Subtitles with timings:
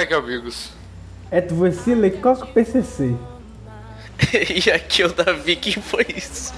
[0.00, 0.70] Amigos?
[1.30, 3.14] É tu você qual que é o PCC?
[4.66, 6.52] e aqui é o Davi, quem foi isso?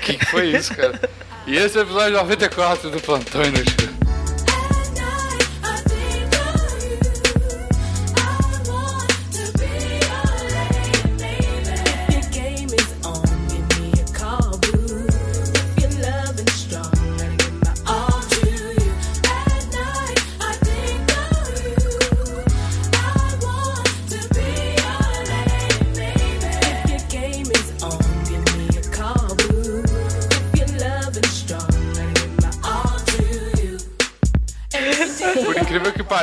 [0.00, 0.98] Quem foi isso, cara?
[1.46, 3.95] E esse é o episódio 94 do Plantão Inútil.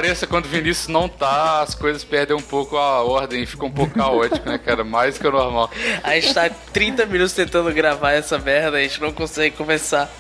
[0.04, 3.72] Pareça, quando o Vinícius não tá, as coisas perdem um pouco a ordem, fica um
[3.72, 4.84] pouco caótico, né, cara?
[4.84, 5.72] Mais que o normal.
[6.04, 10.12] A gente tá 30 minutos tentando gravar essa merda, a gente não consegue começar.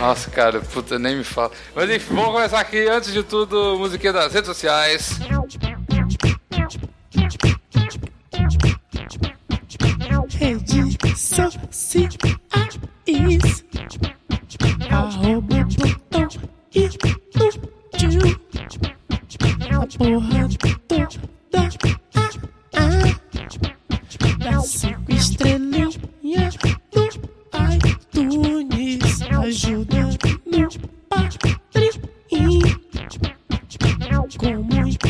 [0.00, 1.52] Nossa, cara, puta, nem me fala.
[1.72, 5.20] Mas enfim, vamos começar aqui, antes de tudo, musiquinha das redes sociais.
[10.36, 10.98] Redes
[11.70, 13.57] sociais.
[34.38, 35.07] Com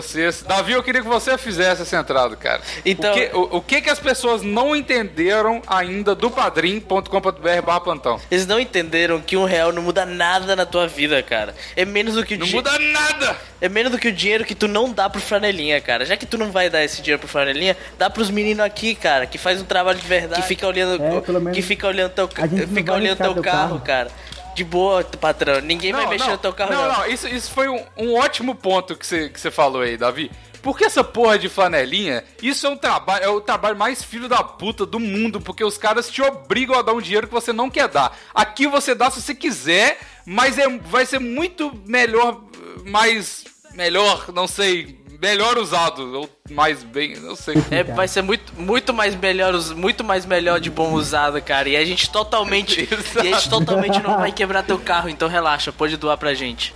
[0.00, 0.42] vocês.
[0.42, 2.60] Davi, eu queria que você fizesse essa entrada, cara.
[2.84, 7.80] Então- O que, o, o que que as pessoas não entenderam ainda do padrim.com.br barra
[7.80, 8.20] plantão?
[8.30, 11.54] Eles não entenderam que um real não muda nada na tua vida, cara.
[11.74, 13.36] É menos do que o Não di- muda nada!
[13.60, 16.04] É menos do que o dinheiro que tu não dá pro Franelinha, cara.
[16.04, 19.26] Já que tu não vai dar esse dinheiro pro Franelinha, dá pros meninos aqui, cara,
[19.26, 22.10] que faz um trabalho de verdade, que fica olhando, É, pelo menos que fica olhando
[22.12, 23.80] teu, fica olhando teu carro, carro.
[23.80, 24.10] cara.
[24.56, 25.60] De boa, patrão.
[25.60, 26.98] Ninguém vai mexer no teu carro, não, não.
[27.00, 30.30] não, Isso, isso foi um, um ótimo ponto que você, que falou aí, Davi.
[30.62, 34.42] Porque essa porra de flanelinha, isso é um trabalho, é o trabalho mais filho da
[34.42, 37.68] puta do mundo, porque os caras te obrigam a dar um dinheiro que você não
[37.68, 38.18] quer dar.
[38.34, 42.40] Aqui você dá se você quiser, mas é, vai ser muito melhor,
[42.86, 43.44] mais
[43.74, 47.54] melhor, não sei, melhor usado ou mais bem, não sei.
[47.70, 51.68] É, vai ser muito, muito mais melhor, muito mais melhor de bom usado, cara.
[51.68, 55.72] E a gente totalmente, e a gente totalmente não vai quebrar teu carro, então relaxa,
[55.72, 56.74] pode doar pra gente.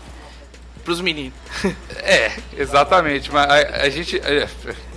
[0.85, 1.35] Pros meninos.
[2.03, 4.49] É, exatamente, mas a, a gente é,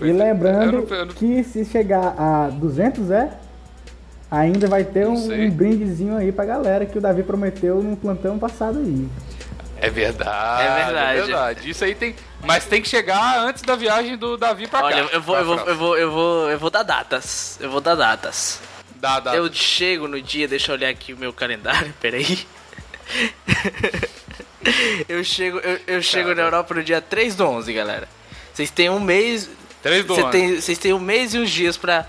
[0.02, 3.34] E lembrando eu não- eu não- que se chegar a 200 é,
[4.32, 8.40] ainda vai ter um, um brindezinho aí pra galera que o Davi prometeu no plantão
[8.40, 9.08] passado aí.
[9.86, 10.62] É verdade.
[10.64, 11.18] É verdade.
[11.20, 11.70] É verdade.
[11.70, 12.16] Isso aí tem.
[12.44, 15.10] Mas tem que chegar antes da viagem do Davi pra Olha, cá.
[15.14, 17.58] eu vou, eu vou, eu vou, eu vou, eu vou dar datas.
[17.62, 18.60] Eu vou dar datas.
[18.96, 19.36] Dá, dá.
[19.36, 22.46] Eu chego no dia, deixa eu olhar aqui o meu calendário, peraí.
[25.08, 26.42] eu chego, eu, eu chego na.
[26.44, 28.08] Europa no dia 3 do 11, galera.
[28.54, 29.50] Vocês têm um mês.
[29.82, 30.32] Três do Cê ano.
[30.32, 32.06] tem- Vocês têm um mês e uns dias pra,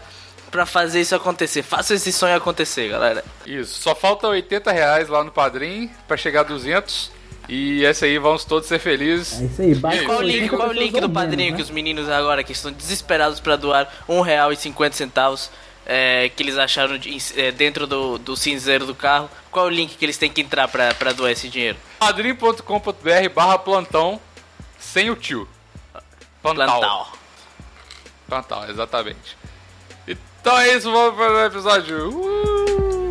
[0.51, 1.63] pra fazer isso acontecer.
[1.63, 3.25] Faça esse sonho acontecer, galera.
[3.45, 3.81] Isso.
[3.83, 7.11] Só falta 80 reais lá no Padrim pra chegar a 200.
[7.49, 9.41] E essa aí vamos todos ser felizes.
[9.41, 10.05] É isso aí, aí?
[10.07, 11.57] Qual o 80 link, qual o link do padrinho né?
[11.57, 15.51] que os meninos agora que estão desesperados pra doar um real e cinquenta centavos
[15.87, 19.31] é, que eles acharam de- é, dentro do, do cinzeiro do carro?
[19.51, 21.77] Qual o link que eles têm que entrar pra, pra doar esse dinheiro?
[21.99, 24.19] Padrim.com.br barra plantão
[24.79, 25.47] sem o tio.
[26.43, 26.81] Plantal.
[26.81, 27.13] Plantal.
[28.27, 29.37] Plantal, exatamente.
[30.07, 32.11] Então é isso, vamos para o episódio.
[32.11, 33.04] Uh!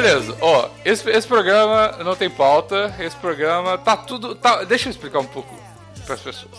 [0.00, 4.34] Beleza, ó, esse, esse programa não tem pauta, esse programa tá tudo.
[4.34, 5.54] Tá, deixa eu explicar um pouco
[6.04, 6.50] pras pessoas.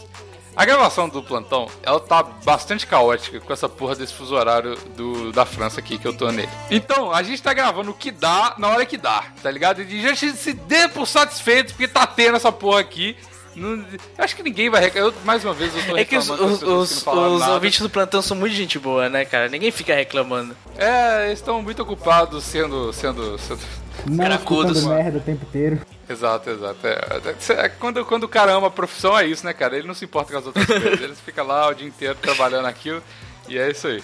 [0.56, 5.34] A gravação do plantão, ela tá bastante caótica com essa porra desse fuso horário do,
[5.34, 6.48] da França aqui que eu tô nele.
[6.72, 9.82] Então, a gente tá gravando o que dá na hora que dá, tá ligado?
[9.82, 13.18] E já se- se dê por satisfeito porque tá tendo essa porra aqui.
[13.56, 13.86] Não-
[14.18, 15.10] eu acho que ninguém vai reclamar.
[15.10, 17.90] Eu, mais uma vez, eu tô É que os, reclamando os, os, os ouvintes do
[17.90, 19.48] plantão são muito gente boa, né, cara?
[19.48, 20.56] Ninguém fica reclamando.
[20.78, 22.92] É, eles estão muito ocupados sendo.
[22.94, 23.60] sendo, sendo...
[24.06, 25.80] Não Cracudos, merda o tempo inteiro.
[26.08, 26.86] Exato, exato.
[26.86, 29.78] É, é, quando, quando o cara ama a profissão, é isso, né, cara?
[29.78, 31.02] Ele não se importa com as outras coisas.
[31.02, 33.02] Ele fica lá o dia inteiro trabalhando aquilo.
[33.48, 34.04] E é isso aí.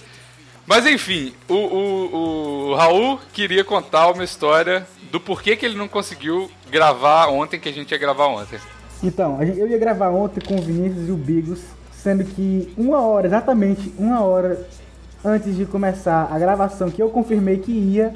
[0.65, 5.87] Mas enfim, o, o, o Raul queria contar uma história do porquê que ele não
[5.87, 8.59] conseguiu gravar ontem, que a gente ia gravar ontem.
[9.03, 11.59] Então, eu ia gravar ontem com o Vinícius e o Bigos,
[11.91, 14.67] sendo que uma hora, exatamente uma hora
[15.23, 18.13] antes de começar a gravação que eu confirmei que ia,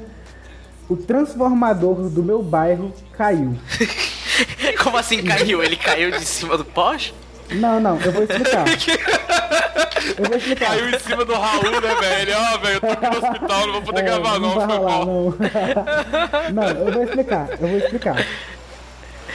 [0.88, 3.56] o transformador do meu bairro caiu.
[4.82, 5.62] Como assim caiu?
[5.62, 7.14] Ele caiu de cima do poste?
[7.52, 8.64] Não, não, eu vou explicar.
[10.18, 10.68] Eu vou explicar.
[10.68, 12.32] Caiu em cima do Raul, né, velho?
[12.38, 14.76] Ó, velho, eu tô aqui no hospital, não vou poder É, gravar não, vai foi
[14.76, 15.06] rolar, mal.
[15.06, 15.34] não.
[16.54, 18.26] não, eu vou explicar, eu vou explicar.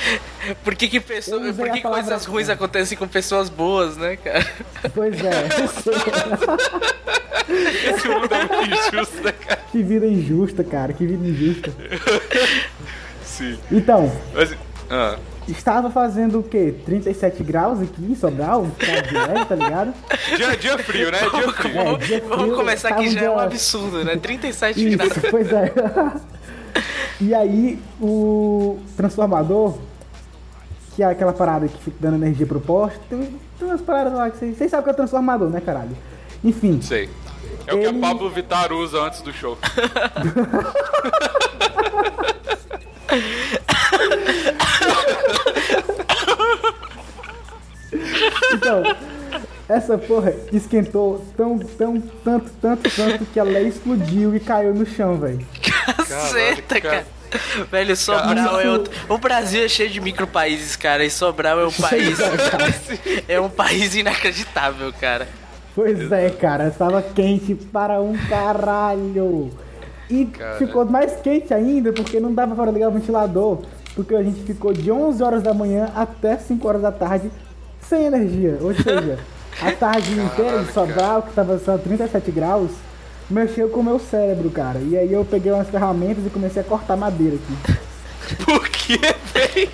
[0.63, 4.45] Por que, que, pessoa, por que coisas ruins acontecem com pessoas boas, né, cara?
[4.93, 5.47] Pois é.
[7.89, 9.61] Esse mundo é muito injusto, né, cara?
[9.71, 11.71] que vida injusta, cara, que vida injusta.
[13.23, 13.59] Sim.
[13.71, 14.55] Então, Mas.
[14.89, 15.17] Ah.
[15.47, 16.75] estava fazendo o quê?
[16.85, 18.67] 37 graus aqui em Sobral?
[18.77, 19.93] Tá tá ligado?
[20.35, 21.19] Dia, dia frio, né?
[21.19, 21.79] Dia frio.
[21.79, 24.17] É, vamos, dia vamos frio, começar tava que um já é um absurdo, né?
[24.17, 25.11] 37 graus.
[25.11, 25.71] Isso, pois é.
[27.21, 29.77] E aí, o transformador,
[31.01, 34.29] que é aquela parada que fica dando energia pro poste, tem, tem umas paradas lá
[34.29, 35.97] que vocês, vocês sabem o que é transformador, né, caralho?
[36.43, 37.09] Enfim, Sei.
[37.65, 39.57] É o que a Ele- Pablo Vittar usa antes do show.
[48.53, 48.83] então,
[49.67, 55.17] essa porra esquentou tão, tão, tanto, tanto, tanto que ela explodiu e caiu no chão,
[55.17, 55.45] velho.
[56.07, 57.05] Caceta, cara.
[57.71, 58.93] Velho, Sobral é outro.
[59.07, 61.05] O Brasil é cheio de micropaíses, cara.
[61.05, 62.17] E Sobral é um país.
[63.27, 65.27] é um país inacreditável, cara.
[65.73, 69.51] Pois é, cara, estava quente para um caralho.
[70.09, 70.57] E Cara.
[70.57, 73.59] ficou mais quente ainda porque não dava para ligar o ventilador.
[73.95, 77.31] Porque a gente ficou de 11 horas da manhã até 5 horas da tarde
[77.79, 78.57] sem energia.
[78.61, 79.17] Ou seja,
[79.61, 82.71] a tarde inteira de Sobral, que estava só 37 graus,
[83.31, 84.79] mexeu com o meu cérebro, cara.
[84.79, 87.81] E aí eu peguei umas ferramentas e comecei a cortar madeira aqui.
[88.45, 89.69] Por que, velho?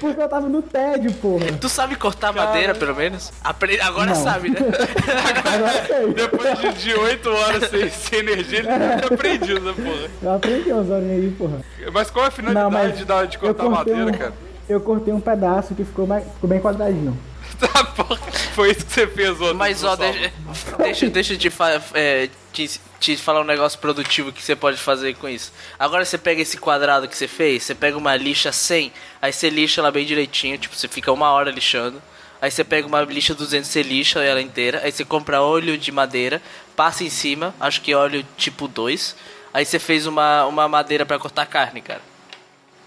[0.00, 1.46] Porque eu tava no tédio, porra.
[1.60, 3.32] Tu sabe cortar madeira, pelo menos?
[3.42, 4.22] Apre- Agora Não.
[4.22, 4.56] sabe, né?
[5.54, 6.12] Agora sei.
[6.12, 10.10] Depois de, de 8 horas sem, sem energia, ele nunca aprendeu essa porra.
[10.22, 11.60] Eu aprendi umas horinhas aí, porra.
[11.92, 14.32] Mas qual é a finalidade Não, de, de cortar madeira, um, cara?
[14.68, 17.16] Eu cortei um pedaço que ficou, mais, ficou bem quadradinho.
[17.72, 18.16] Tá, porra.
[18.54, 19.54] Foi isso que você fez ontem.
[19.54, 20.32] Mas ó, deixa,
[20.78, 21.52] deixa, deixa eu te,
[21.94, 25.52] é, te, te falar um negócio produtivo que você pode fazer com isso.
[25.78, 29.50] Agora você pega esse quadrado que você fez, você pega uma lixa 100, aí você
[29.50, 32.02] lixa ela bem direitinho, tipo, você fica uma hora lixando.
[32.40, 34.80] Aí você pega uma lixa 200, você lixa ela inteira.
[34.84, 36.42] Aí você compra óleo de madeira,
[36.76, 39.16] passa em cima, acho que óleo tipo 2.
[39.52, 42.02] Aí você fez uma, uma madeira pra cortar carne, cara.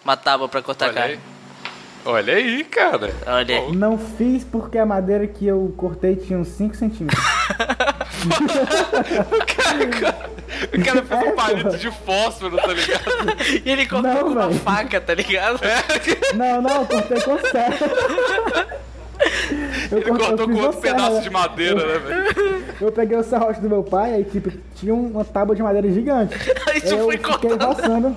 [0.04, 1.20] Uma tábua pra cortar Olha aí.
[2.10, 3.12] Olha aí, cara.
[3.26, 3.76] Olha aí.
[3.76, 7.22] Não fiz porque a madeira que eu cortei tinha uns 5 centímetros.
[10.74, 11.78] O cara fez É, um palito porra.
[11.78, 13.04] de fósforo, tá ligado?
[13.66, 14.60] E ele cortou Não, com uma velho.
[14.62, 15.60] faca, tá ligado?
[16.36, 18.78] Não, não, eu cortei com serra.
[19.92, 21.22] Eu Ele eu cortou com uma outro serra, pedaço né?
[21.22, 22.64] de madeira, né, velho?
[22.80, 26.36] Eu peguei o serrote do meu pai, aí tipo, tinha uma tábua de madeira gigante.
[26.68, 28.16] Aí tu eu foi fiquei cortando.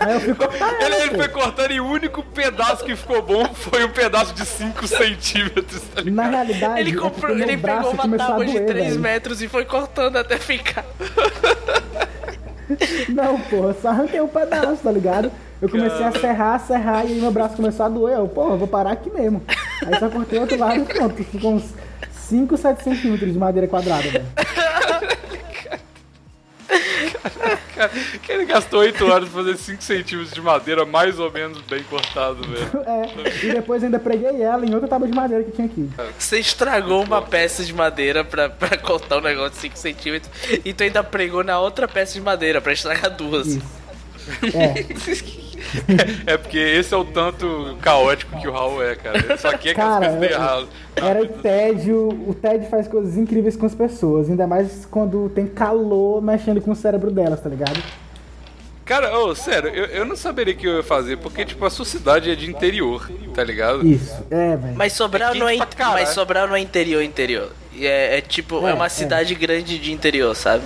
[0.00, 3.44] Aí eu fui cortar Ele, ele foi cortando e o único pedaço que ficou bom
[3.54, 6.14] foi um pedaço de 5 centímetros, tá ligado?
[6.14, 9.00] Na realidade, Ele é comprou, ele pegou uma a tábua de doer, 3 velho.
[9.00, 10.84] metros e foi cortando até ficar.
[13.08, 15.30] Não, porra, só arranquei um pedaço, tá ligado?
[15.60, 18.16] Eu comecei a serrar, serrar e aí meu braço começou a doer.
[18.16, 19.42] Eu, porra, vou parar aqui mesmo.
[19.86, 21.22] Aí só cortei outro lado e pronto.
[21.24, 21.64] Ficou uns
[22.12, 24.26] 5, 7 centímetros de madeira quadrada, velho.
[27.74, 27.90] Cara,
[28.22, 31.82] que ele gastou 8 horas pra fazer 5 centímetros de madeira mais ou menos bem
[31.84, 32.70] cortado, velho.
[32.86, 35.88] É, e depois ainda preguei ela em outra tábua de madeira que tinha aqui.
[36.18, 40.30] Você estragou uma peça de madeira pra, pra cortar um negócio de 5 centímetros
[40.64, 43.46] e tu ainda pregou na outra peça de madeira pra estragar duas.
[43.46, 43.80] Isso.
[44.54, 44.84] É,
[46.26, 49.36] É porque esse é o tanto caótico que o Raul é, cara.
[49.38, 50.68] Só quer que Cara, as coisas é- errado.
[50.96, 52.08] era tédio.
[52.08, 54.28] O tédio faz coisas incríveis com as pessoas.
[54.30, 57.80] Ainda mais quando tem calor mexendo com o cérebro delas, tá ligado?
[58.84, 61.70] Cara, ô, sério, eu, eu não saberia o que eu ia fazer, porque, tipo, a
[61.70, 63.86] sua cidade é de interior, tá ligado?
[63.86, 64.74] Isso, é, velho.
[64.76, 67.52] Mas Sobral É não é, in- mas Sobral não é interior interior.
[67.72, 68.88] E É, é tipo, é, É, uma é.
[68.88, 70.64] cidade grande de interior, sabe?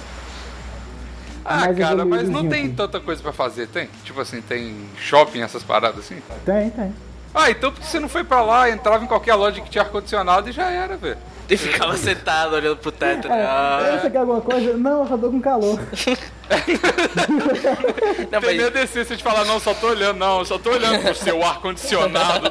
[1.45, 2.75] Ah, cara, mas não tem aqui.
[2.75, 3.89] tanta coisa pra fazer, tem?
[4.05, 6.17] Tipo assim, tem shopping, essas paradas assim?
[6.45, 6.95] Tem, tem.
[7.35, 9.83] Ah, então por que você não foi pra lá, entrava em qualquer loja que tinha
[9.83, 11.19] ar-condicionado e já era, velho?
[11.51, 13.29] E ficava sentado olhando pro teto.
[13.29, 13.41] né?
[13.41, 13.99] É, Ah.
[14.01, 14.77] você quer alguma coisa?
[14.79, 15.79] Não, eu só tô com calor.
[18.31, 21.03] Não, Tem mas, a decência de falar, não, só tô olhando, não, só tô olhando
[21.03, 22.51] pro seu ar-condicionado.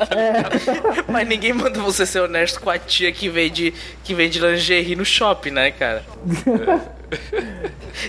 [1.08, 3.74] mas ninguém manda você ser honesto com a tia que vende,
[4.04, 6.04] que vende lingerie no shopping, né, cara?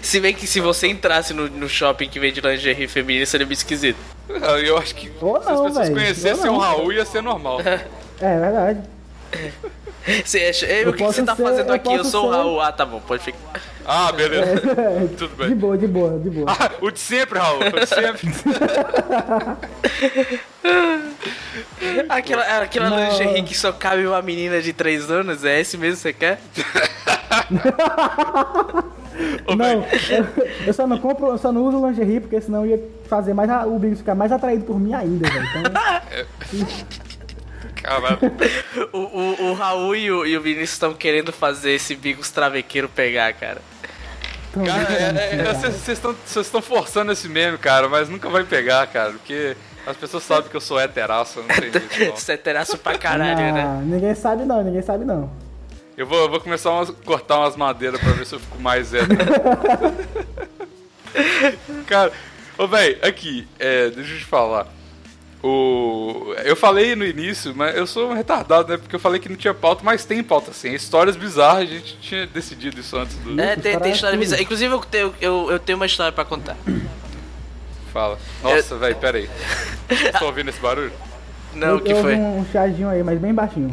[0.02, 3.54] se bem que se você entrasse no, no shopping que vende lingerie feminina, seria meio
[3.54, 3.98] esquisito.
[4.30, 5.92] Ah, Eu acho que Ou se as pessoas velho.
[5.94, 6.58] conhecessem o.
[6.58, 7.58] Raul, ia ser normal.
[8.20, 8.80] É verdade.
[10.24, 11.92] Você acha, Ei, o que, que você tá ser- fazendo eu aqui?
[11.92, 12.60] Eu sou o ser- Raul.
[12.60, 13.60] Ah, tá bom, pode ficar.
[13.86, 14.60] Ah, beleza.
[15.18, 15.48] Tudo bem.
[15.48, 16.46] De boa, de boa, de boa.
[16.50, 18.32] Ah, o de sempre, Raul, o de sempre.
[22.08, 23.10] Aquela, aquela Não.
[23.10, 26.38] lingerie que só cabe uma menina de 3 anos, é esse mesmo que você quer?
[29.46, 30.26] Ô, Não, eu,
[30.66, 33.66] eu só não compro, eu só não uso lingerie, porque senão ia fazer mais a-
[33.66, 35.46] o Bigos ficar mais atraído por mim ainda, velho.
[36.52, 36.66] Então,
[38.92, 42.88] O, o, o Raul e o, e o Vinícius estão querendo fazer esse Bigos travequeiro
[42.88, 43.60] pegar, cara.
[44.56, 48.86] ver, é- é- vocês vocês estão- vocês forçando esse meme, cara, mas nunca vai pegar,
[48.86, 52.16] cara, porque as pessoas sabem que eu sou heteraço, não tem jeito, não.
[52.16, 53.62] Você é teraço pra caralho, né?
[53.62, 55.30] Ah, ninguém sabe não, ninguém sabe não.
[55.96, 58.94] Eu vou, eu vou começar a cortar umas madeiras pra ver se eu fico mais
[58.94, 59.18] hétero.
[61.86, 62.12] cara,
[62.58, 64.66] ô véi, aqui, é, deixa eu te falar.
[65.46, 66.34] O...
[66.42, 68.78] Eu falei no início, mas eu sou um retardado, né?
[68.78, 70.72] Porque eu falei que não tinha pauta, mas tem pauta sim.
[70.72, 73.38] Histórias bizarras, a gente tinha decidido isso antes do.
[73.38, 74.40] É, tem, tem história bizarra.
[74.40, 76.56] Inclusive, eu tenho, eu, eu tenho uma história pra contar.
[77.92, 78.18] Fala.
[78.42, 79.28] Nossa, véi, pera aí.
[79.90, 80.92] Estão ouvindo esse barulho?
[81.52, 82.14] Não, o que eu foi?
[82.16, 83.70] um chadinho aí, mas bem baixinho.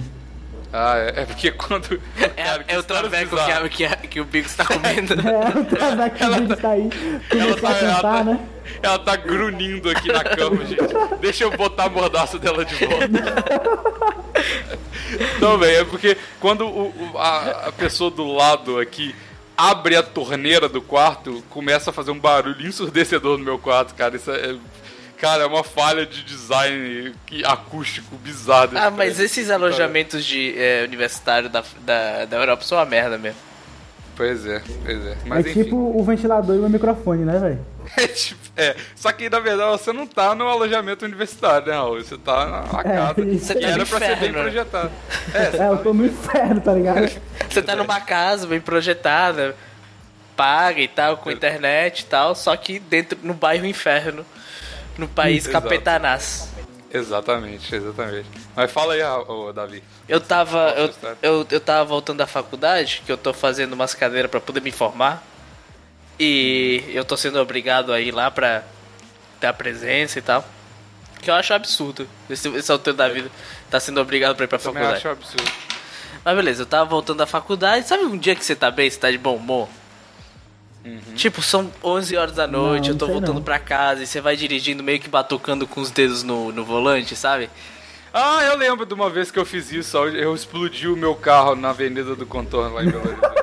[0.73, 2.01] Ah, é, é porque quando.
[2.17, 3.35] É, Cara, que é o traveco
[3.69, 5.15] que, que, que o Bigos tá comendo.
[5.27, 6.89] É, o Traveco que o Bigos tá aí.
[7.29, 8.39] Ela Começou tá, a ela, tá, né?
[8.81, 10.81] ela tá grunindo aqui na cama, gente.
[11.19, 13.07] Deixa eu botar a mordaça dela de volta.
[15.39, 19.13] Não, velho, é porque quando o- a, a pessoa do lado aqui
[19.57, 24.15] abre a torneira do quarto, começa a fazer um barulho ensurdecedor no meu quarto, cara.
[24.15, 24.55] Isso é.
[25.21, 28.71] Cara, é uma falha de design que- acústico bizarro.
[28.75, 33.37] Ah, mas esses alojamentos de é, universitário da, da, da Europa são uma merda mesmo.
[34.17, 35.17] Pois é, pois é.
[35.25, 35.63] Mas é enfim.
[35.63, 37.59] tipo o ventilador e o microfone, né, velho?
[37.97, 41.97] É, tipo, é, só que na verdade você não tá no alojamento universitário, né, Raul?
[42.01, 43.71] Você tá na, É, casa isso que aí.
[43.71, 44.41] era pra ser bem né?
[44.41, 44.91] projetado.
[45.33, 47.11] É, você É, eu tô no inferno, tá ligado?
[47.49, 49.55] Você tá numa casa bem projetada,
[50.35, 54.25] paga e tal, com internet e tal, só que dentro, no bairro inferno,
[54.97, 55.63] no país Exato.
[55.63, 56.49] capetanás.
[56.93, 58.27] Exatamente, exatamente.
[58.55, 59.81] Mas fala aí, ô, Davi.
[60.09, 64.29] Eu tava, eu, eu, eu tava voltando da faculdade, que eu tô fazendo umas cadeiras
[64.29, 65.23] pra poder me formar.
[66.19, 68.63] E eu tô sendo obrigado a ir lá pra
[69.39, 70.45] ter a presença e tal.
[71.21, 72.07] Que eu acho absurdo.
[72.29, 73.31] Esse, esse altura da vida
[73.69, 74.97] tá sendo obrigado pra ir pra Também faculdade.
[74.97, 75.51] acho absurdo.
[76.25, 77.87] Mas beleza, eu tava voltando da faculdade.
[77.87, 79.69] Sabe um dia que você tá bem, você tá de bom humor?
[81.15, 83.41] Tipo, são 11 horas da noite, Não, eu tô voltando não.
[83.43, 87.15] pra casa e você vai dirigindo meio que batucando com os dedos no, no volante,
[87.15, 87.49] sabe?
[88.13, 89.95] Ah, eu lembro de uma vez que eu fiz isso.
[89.97, 93.41] Eu explodi o meu carro na Avenida do Contorno lá em Belo Horizonte.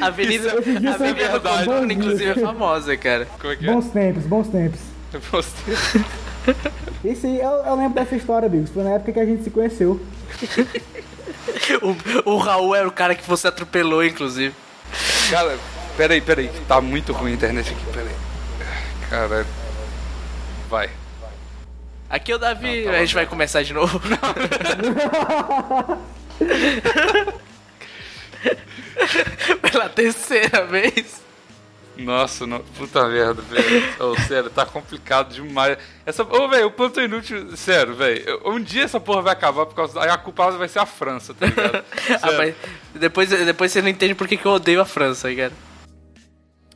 [0.00, 1.64] A Avenida, Isso- esse dia a Avenida do verdade.
[1.66, 3.28] Contorno, Bom inclusive, é famosa, cara.
[3.38, 3.72] Como é que é?
[3.72, 4.80] Bons tempos, bons tempos.
[5.12, 5.74] Eu postei.
[7.04, 8.70] Esse aí, eu, eu lembro dessa história, Bigos.
[8.70, 10.00] Foi na época que a gente se conheceu.
[12.24, 14.54] O, o Raul era o cara que você atropelou, inclusive.
[15.30, 15.58] Cara,
[15.96, 16.50] peraí, peraí.
[16.66, 18.14] Tá muito ruim a internet aqui, peraí.
[19.08, 19.46] Caralho.
[20.68, 20.90] Vai.
[22.08, 24.00] Aqui é o Davi, Não, tá a gente vai começar de novo.
[29.62, 31.22] Pela terceira vez.
[31.96, 33.84] Nossa, não, puta merda, velho.
[34.00, 35.76] Ô, sério, tá complicado demais.
[36.06, 37.56] Essa, ô, velho, o plano é inútil.
[37.56, 38.40] Sério, velho.
[38.44, 40.00] Um dia essa porra vai acabar por causa.
[40.02, 41.84] Aí a culpada vai ser a França, tá ligado?
[42.22, 42.54] Ah, mas
[42.94, 45.52] depois, depois você não entende por que, que eu odeio a França, cara.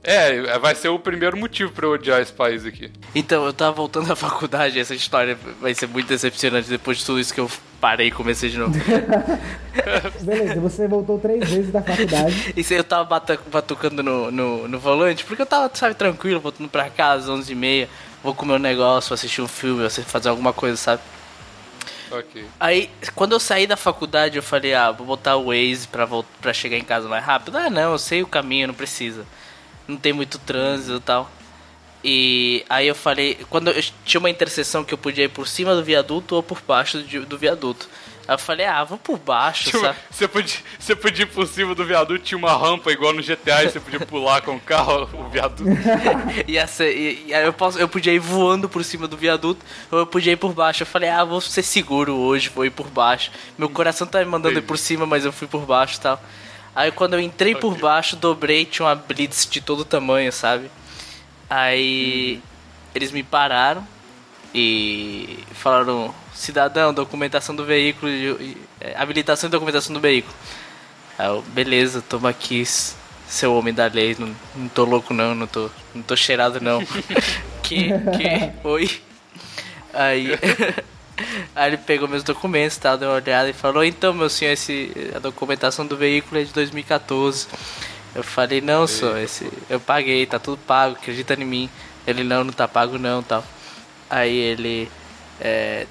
[0.09, 2.93] É, vai ser o primeiro motivo pra eu odiar esse país aqui.
[3.13, 7.19] Então, eu tava voltando à faculdade, essa história vai ser muito decepcionante depois de tudo
[7.19, 8.73] isso que eu parei e comecei de novo.
[10.23, 12.55] Beleza, você voltou três vezes da faculdade.
[12.57, 13.21] Isso aí eu tava
[13.51, 17.89] batucando no, no, no volante, porque eu tava, sabe, tranquilo, voltando pra casa, 11h30,
[18.23, 21.03] vou comer um negócio, assistir um filme, vou fazer alguma coisa, sabe?
[22.11, 22.45] Ok.
[22.61, 26.25] Aí, quando eu saí da faculdade, eu falei, ah, vou botar o Waze pra, vol-
[26.41, 27.57] pra chegar em casa mais rápido.
[27.59, 29.27] Ah, não, eu sei o caminho, não precisa.
[29.87, 31.31] Não tem muito trânsito e tal.
[32.09, 35.75] E aí eu falei, quando eu tinha uma interseção que eu podia ir por cima
[35.75, 37.89] do viaduto ou por baixo do, do viaduto.
[38.29, 39.99] Aí eu falei, ah, vou por baixo, Tipo, sabe?
[40.11, 43.65] Você podia, você podia ir por cima do viaduto, tinha uma rampa igual no GTA
[43.65, 45.65] e você podia pular com o carro, o viaduto.
[46.47, 49.65] Ia ser, e, e aí eu, posso, eu podia ir voando por cima do viaduto
[49.91, 50.83] ou eu podia ir por baixo.
[50.83, 53.31] Eu falei, ah, vou ser seguro hoje, vou ir por baixo.
[53.57, 56.21] Meu coração tá me mandando ir por cima, mas eu fui por baixo e tal.
[56.77, 60.71] Aí quando eu entrei por baixo, dobrei, tinha uma blitz de todo tamanho, sabe?
[61.49, 62.39] Aí
[62.95, 63.83] eles me pararam
[64.55, 68.13] e falaram, cidadão, documentação do veículo,
[68.79, 70.35] é, habilitação e documentação do veículo.
[71.19, 72.63] Aí eu, beleza, toma aqui,
[73.27, 76.85] seu homem da lei, não, não tô louco não, não tô, não tô cheirado não.
[77.65, 79.01] que, que, oi?
[79.95, 80.29] Aí,
[81.55, 84.93] aí ele pegou meus documentos, tal, deu uma olhada e falou, então meu senhor, esse,
[85.15, 87.49] a documentação do veículo é de 2014.
[88.15, 91.71] Eu falei, não, senhor, esse, eu paguei, tá tudo pago, acredita em mim.
[92.07, 93.45] Ele, não, não tá pago não, tal.
[94.09, 94.89] Aí ele,
[95.41, 95.87] é,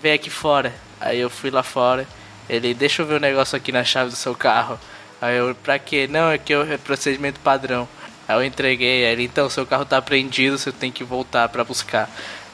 [0.00, 0.74] vem aqui fora.
[1.00, 2.06] Aí eu fui lá fora.
[2.48, 4.78] Ele, deixa eu ver o negócio aqui na chave do seu carro.
[5.20, 6.08] Aí eu, pra quê?
[6.10, 7.88] Não, é que é procedimento padrão.
[8.26, 11.64] Aí eu entreguei, aí ele, então, seu carro tá apreendido, você tem que voltar pra
[11.64, 12.08] buscar.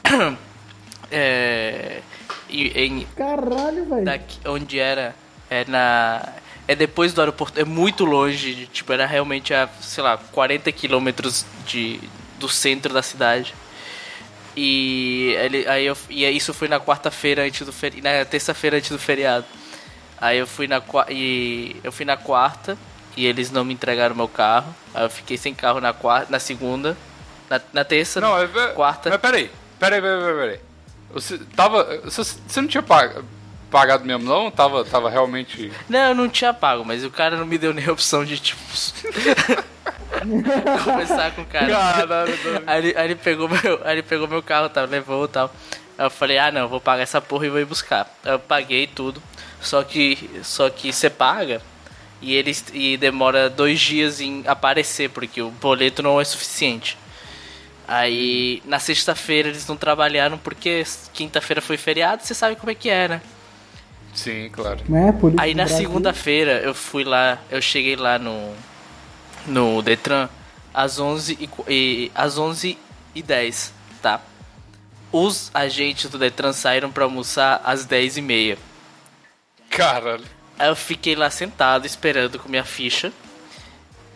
[1.11, 2.01] é,
[2.75, 4.05] em, Caralho, velho.
[4.05, 5.15] daqui onde era
[5.51, 6.33] é na
[6.69, 10.71] é depois do aeroporto é muito longe de- tipo era realmente a sei lá 40
[10.73, 12.01] quilômetros de
[12.41, 13.55] do centro da cidade
[14.57, 18.91] e ele aí eu e isso foi na quarta-feira antes do feri, na terça-feira antes
[18.91, 19.45] do feriado
[20.19, 22.77] aí eu fui na e eu fui na quarta
[23.17, 26.39] e eles não me entregaram meu carro aí eu fiquei sem carro na quarta na
[26.41, 26.97] segunda
[27.51, 30.61] na, na terça Não, é, quarta Mas peraí, peraí, peraí, peraí.
[31.13, 32.01] Você tava.
[32.05, 33.23] Você, não tinha pag-
[33.71, 34.51] pagado mesmo, não?
[34.51, 35.73] Tava, tava realmente.
[35.89, 38.39] Não, eu não tinha pago, mas o cara não me deu nem a opção de,
[38.39, 38.61] tipo.
[40.85, 41.67] conversar com o cara.
[41.69, 42.35] Caralho,
[42.67, 45.53] Aí ele, aí ele pegou meu, aí ele pegou meu carro, tá, levou e tal.
[45.99, 48.11] Aí eu falei, ah não, eu vou pagar essa porra e vou ir buscar.
[48.25, 49.23] Aí eu paguei tudo.
[49.61, 50.31] Só que.
[50.43, 51.63] Só que você paga
[52.21, 52.65] e eles.
[52.73, 56.99] E demora dois dias em aparecer, porque o boleto não é suficiente.
[57.89, 62.91] Aí na sexta-feira eles não trabalharam porque quinta-feira foi feriado, você sabe como é que
[62.91, 63.23] é, né?
[64.13, 64.81] Sim, claro.
[64.89, 65.15] Não é?
[65.39, 68.55] Aí na segunda-feira eu fui lá, eu cheguei lá no
[69.47, 70.29] no Detran
[70.75, 72.77] às 11 e, e às 11
[73.15, 74.21] e 10, tá?
[75.13, 78.59] Os agentes do Detran saíram pra almoçar às 10 e meia.
[79.71, 80.25] Caralho.
[80.59, 83.13] Aí eu fiquei lá sentado esperando com minha ficha.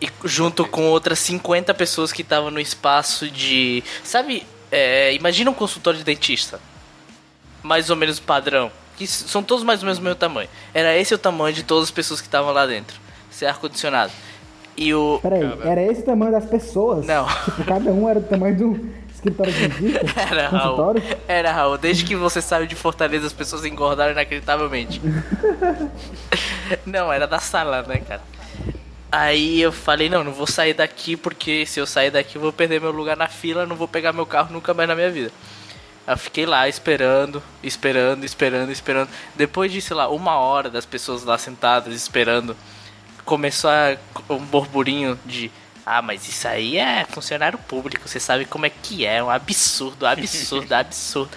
[0.01, 3.83] E junto com outras 50 pessoas que estavam no espaço de.
[4.03, 6.59] Sabe, é, imagina um consultório de dentista.
[7.61, 8.71] Mais ou menos padrão.
[8.97, 10.49] Que são todos mais ou menos do meu tamanho.
[10.73, 12.99] Era esse o tamanho de todas as pessoas que estavam lá dentro.
[13.29, 14.11] Sem ar-condicionado.
[14.75, 15.19] E o.
[15.21, 17.05] Peraí, era esse o tamanho das pessoas?
[17.05, 17.27] Não.
[17.27, 20.21] Tipo, cada um era do tamanho do escritório de dentista?
[20.31, 20.95] Era Raul.
[21.27, 21.77] Era Raul.
[21.77, 24.99] Desde que você saiu de Fortaleza, as pessoas engordaram inacreditavelmente.
[26.85, 28.21] não, era da sala, né, cara?
[29.11, 32.53] Aí eu falei, não, não vou sair daqui porque se eu sair daqui eu vou
[32.53, 35.31] perder meu lugar na fila, não vou pegar meu carro nunca mais na minha vida.
[36.07, 39.09] Eu fiquei lá esperando, esperando, esperando, esperando.
[39.35, 42.55] Depois de, sei lá, uma hora das pessoas lá sentadas esperando,
[43.25, 43.97] começou a,
[44.29, 45.51] um burburinho de
[45.85, 50.05] ah, mas isso aí é funcionário público, você sabe como é que é, um absurdo,
[50.05, 51.31] absurdo, absurdo.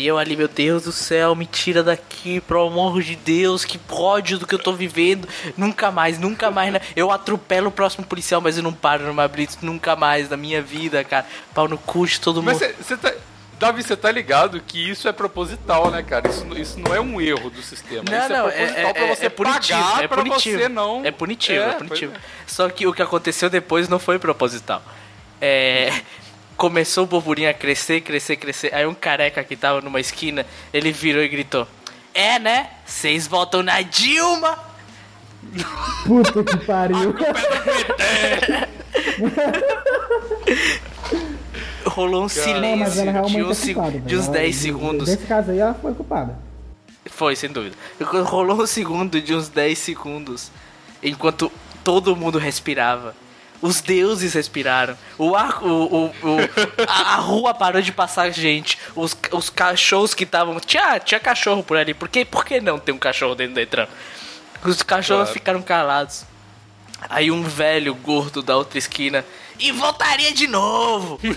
[0.00, 3.78] E eu ali, meu Deus do céu, me tira daqui, pelo amor de Deus, que
[3.90, 5.28] ódio do que eu tô vivendo.
[5.58, 6.72] Nunca mais, nunca mais.
[6.72, 6.80] né?
[6.96, 10.62] Eu atropelo o próximo policial, mas eu não paro numa blitz nunca mais na minha
[10.62, 11.26] vida, cara.
[11.52, 12.74] Pau no cu de todo Mas mundo.
[12.80, 13.12] você tá.
[13.58, 16.30] Davi, você tá ligado que isso é proposital, né, cara?
[16.30, 18.02] Isso, isso não é um erro do sistema.
[18.10, 20.58] Não, isso não, é proposital pra você punitivo, pagar é pra punitivo.
[20.60, 21.04] você não.
[21.04, 22.14] É punitivo, é, pois punitivo.
[22.14, 22.20] é.
[22.46, 24.82] Só que o que aconteceu depois não foi proposital.
[25.42, 25.92] É,
[26.60, 28.74] começou o burburinho a crescer, crescer, crescer.
[28.74, 30.44] Aí um careca que tava numa esquina,
[30.74, 31.66] ele virou e gritou:
[32.12, 32.68] É, né?
[32.84, 34.58] Vocês votam na Dilma?
[36.06, 37.14] Puta que pariu.
[41.86, 43.98] Rolou um Não, silêncio de uns, é seg- culpada.
[44.00, 45.08] de uns Ela- 10 segundos.
[45.08, 46.38] Nesse caso aí, ela foi culpada.
[47.06, 47.74] Foi, sem dúvida.
[48.24, 50.50] Rolou um segundo de uns 10 segundos.
[51.02, 51.50] Enquanto
[51.82, 53.14] todo mundo respirava.
[53.62, 54.96] Os deuses respiraram.
[55.18, 56.14] O ar, o, o, o-
[56.88, 58.78] a, a rua parou de passar gente.
[58.96, 60.58] Os, os cachorros que estavam.
[60.60, 61.92] Tinha, tinha cachorro por ali.
[61.92, 63.86] Por que, por que não tem um cachorro dentro do Detran?
[64.64, 65.32] Os cachorros Claro.
[65.34, 66.24] ficaram calados.
[67.08, 69.24] Aí um velho gordo da outra esquina.
[69.60, 71.20] E voltaria de novo!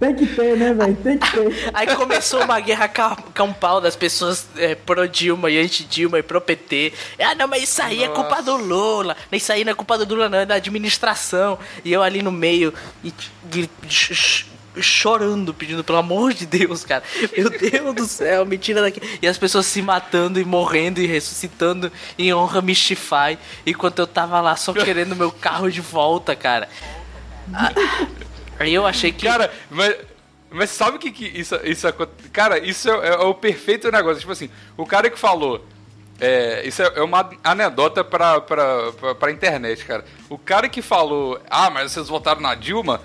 [0.00, 0.96] Tem que ter, né, velho?
[0.96, 1.70] Tem que ter.
[1.72, 6.40] Aí começou uma guerra ca- campal das pessoas é, pro Dilma e anti-Dilma e pro
[6.40, 6.92] PT.
[7.18, 9.16] Ah, não, mas isso aí é culpa do Lula.
[9.30, 11.58] Isso aí não é culpa do Lula, não, é da administração.
[11.84, 13.12] E eu ali no meio, e,
[13.54, 13.70] e-
[14.80, 17.02] chorando, pedindo pelo amor de Deus, cara.
[17.36, 19.00] Meu Deus do céu, me tira daqui.
[19.20, 23.38] E as pessoas se matando e morrendo e ressuscitando em honra Mystify.
[23.66, 26.68] Enquanto eu tava lá só querendo meu carro de volta, cara.
[27.52, 27.72] Ah,
[28.58, 29.26] Aí eu achei que.
[29.26, 29.96] Cara, mas,
[30.50, 31.86] mas sabe o que, que isso, isso
[32.32, 34.20] Cara, isso é, é o perfeito negócio.
[34.20, 35.64] Tipo assim, o cara que falou
[36.20, 40.04] É, isso é é uma anedota pra, pra, pra, pra internet, cara.
[40.28, 43.00] O cara que falou, ah, mas vocês votaram na Dilma,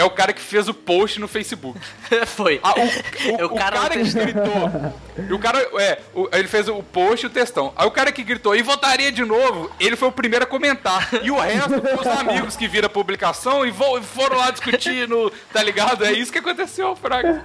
[0.00, 1.78] é o cara que fez o post no Facebook.
[2.36, 2.60] Foi.
[2.62, 4.94] Ah, o, o- É o cara, que gritou.
[5.28, 7.72] E o cara, é, o- ele fez o post e o textão.
[7.76, 11.08] Aí o cara que gritou e votaria de novo, ele foi o primeiro a comentar.
[11.22, 15.32] E o resto foi os amigos que viram a publicação e vo- foram lá discutindo,
[15.52, 16.04] tá ligado?
[16.04, 17.40] É isso que aconteceu, Fraga.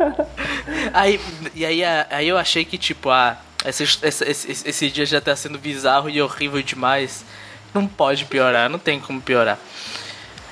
[0.94, 1.20] Aí,
[1.54, 5.36] e aí, aí eu achei que, tipo, ah, esse, esse, esse, esse dia já tá
[5.36, 7.26] sendo bizarro e horrível demais.
[7.74, 9.60] Não pode piorar, não tem como piorar.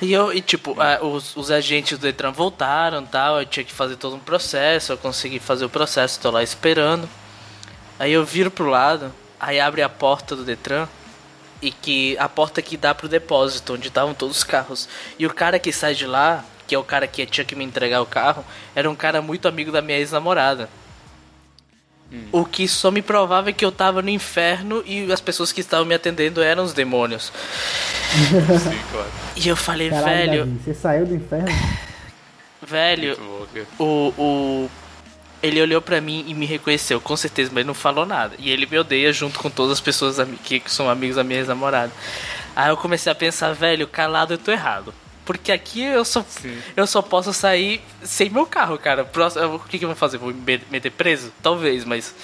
[0.04, 3.72] E eu, e tipo, ah, os, os agentes do Detran voltaram tal, eu tinha que
[3.72, 7.08] fazer todo um processo, eu consegui fazer o processo, tô lá esperando.
[7.98, 10.86] Aí eu viro pro lado, aí abre a porta do Detran
[11.62, 14.86] e que a porta que dá pro depósito, onde estavam todos os carros.
[15.18, 17.64] E o cara que sai de lá, que é o cara que tinha que me
[17.64, 20.68] entregar o carro, era um cara muito amigo da minha ex-namorada.
[22.32, 25.84] O que só me provava que eu tava no inferno e as pessoas que estavam
[25.84, 27.32] me atendendo eram os demônios.
[28.12, 29.10] Sim, claro.
[29.36, 31.48] E eu falei, Caralho, velho, Davi, você saiu do inferno?
[32.66, 33.66] velho, cara.
[33.78, 34.70] o, o.
[35.42, 38.34] Ele olhou pra mim e me reconheceu, com certeza, mas não falou nada.
[38.38, 41.92] E ele me odeia junto com todas as pessoas que são amigos da minha ex-namorada.
[42.56, 44.94] Aí eu comecei a pensar, velho, calado eu tô errado.
[45.24, 46.24] Porque aqui eu só,
[46.76, 49.04] eu só posso sair sem meu carro, cara.
[49.04, 50.18] Próximo, o que, que eu vou fazer?
[50.18, 51.32] Vou me me- meter preso?
[51.42, 52.14] Talvez, mas.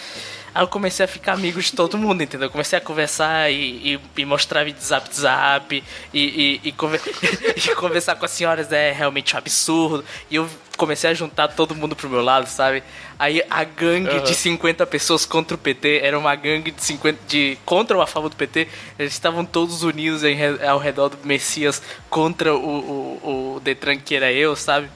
[0.52, 2.48] Aí eu comecei a ficar amigo de todo mundo, entendeu?
[2.48, 5.72] Eu comecei a conversar e, e, e mostrar vídeo zap zap
[6.12, 7.00] e, e, e, conver-
[7.56, 10.04] e conversar com as senhoras é realmente um absurdo.
[10.28, 10.48] E eu
[10.80, 12.82] comecei a juntar todo mundo pro meu lado, sabe?
[13.18, 17.58] Aí a gangue de 50 pessoas contra o PT era uma gangue de 50 de
[17.66, 18.66] contra ou a favor do PT.
[18.98, 24.14] Eles estavam todos unidos em ao redor do Messias contra o, o, o Detran que
[24.14, 24.88] era eu, sabe?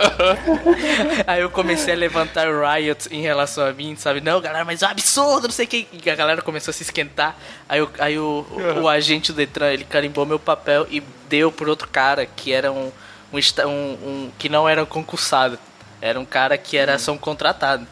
[1.26, 4.22] Aí eu comecei a levantar riot em relação a mim, sabe?
[4.22, 5.86] Não, galera, mas é um absurdo, não sei o que.
[5.92, 7.36] E a galera começou a se esquentar.
[7.68, 11.52] Aí, o, aí o, o, o agente do Detran, ele carimbou meu papel e deu
[11.52, 12.90] por outro cara que era um,
[13.32, 15.58] um, um, que não era concursado.
[16.00, 17.86] Era um cara que era só um contratado.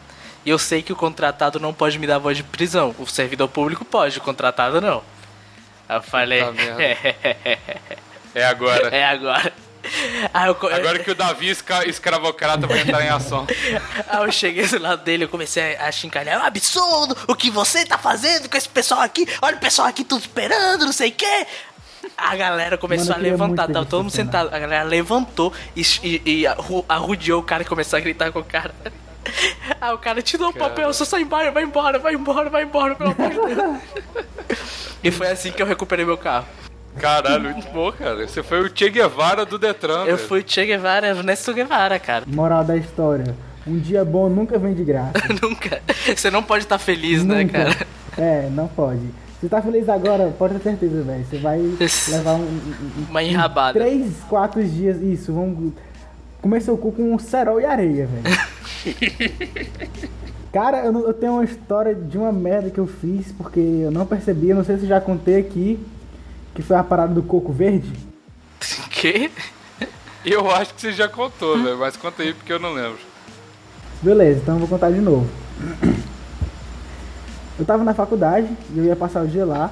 [0.45, 2.95] E eu sei que o contratado não pode me dar voz de prisão.
[2.97, 5.03] O servidor público pode, o contratado não.
[5.87, 6.83] Aí eu falei, merda.
[8.35, 8.89] É agora.
[8.95, 9.51] é agora.
[9.81, 13.47] Eu, Agora que o Davi esca- escravocrata vai entrar em ação.
[14.07, 16.35] Aí eu cheguei do lado dele, eu comecei a chincalhar.
[16.35, 19.27] É um absurdo o que você tá fazendo com esse pessoal aqui.
[19.41, 21.47] Olha o pessoal aqui tudo esperando, não sei o quê.
[22.21, 24.53] A galera começou Mano, a levantar, tava todo mundo sentado.
[24.53, 28.39] A galera levantou e, e, e arru- arrudeou o cara e começou a gritar com
[28.39, 28.73] o cara.
[29.79, 32.63] Aí o cara te dou o papel, só sai embora, vai embora, vai embora, vai
[32.63, 33.77] embora, pelo amor de Deus.
[35.01, 36.45] E foi assim que eu recuperei meu carro.
[36.97, 38.27] Caralho, muito bom, cara.
[38.27, 39.99] Você foi o Che Guevara do Detran.
[40.05, 40.27] Eu velho.
[40.27, 42.25] fui Che Guevara, Ernesto Guevara, cara.
[42.27, 43.33] Moral da história.
[43.65, 45.11] Um dia bom nunca vem de graça.
[45.41, 45.81] Nunca.
[46.15, 47.63] Você não pode estar feliz, né, Nunca.
[47.65, 47.87] cara?
[48.17, 49.07] É, não pode.
[49.39, 51.25] Você tá feliz agora, pode ter certeza, velho.
[51.25, 51.59] Você vai
[52.09, 53.79] levar um, um- Uma enrabada.
[53.79, 55.01] três, quatro dias.
[55.01, 55.71] Isso, vamos
[56.41, 58.37] comer seu cu com cerol e areia, velho.
[60.51, 64.05] Cara, eu, eu tenho uma história de uma merda que eu fiz porque eu não
[64.05, 65.79] percebi, eu não sei se eu já contei aqui,
[66.55, 67.93] que foi a parada do coco verde.
[68.89, 69.29] Que?
[70.25, 71.77] Eu acho que você já contou, velho.
[71.77, 72.97] Mas conta aí porque eu não lembro.
[74.01, 75.29] Beleza, então eu vou contar de novo.
[77.59, 79.71] Eu tava na faculdade, eu ia passar o dia lá.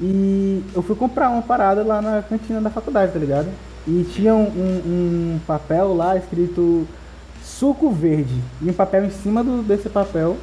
[0.00, 3.48] E eu fui comprar uma parada lá na cantina da faculdade, tá ligado?
[3.86, 4.82] E tinha um, um-
[5.36, 6.86] um papel lá escrito
[7.42, 8.34] suco verde.
[8.62, 10.36] E um papel em cima do, desse papel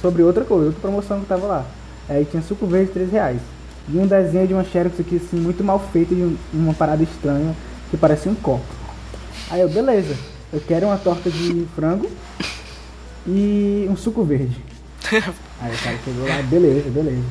[0.00, 1.64] sobre outra coisa, outra promoção que tava lá.
[2.08, 3.40] Aí tinha suco verde 3 reais.
[3.88, 7.02] E um desenho de uma xerox aqui assim, muito mal feito de um- uma parada
[7.02, 7.54] estranha
[7.90, 8.64] que parecia um copo.
[9.50, 10.14] Aí eu, beleza,
[10.52, 12.08] eu quero uma torta de frango
[13.26, 14.56] e um suco verde.
[15.60, 17.24] Aí o cara chegou lá, beleza, beleza.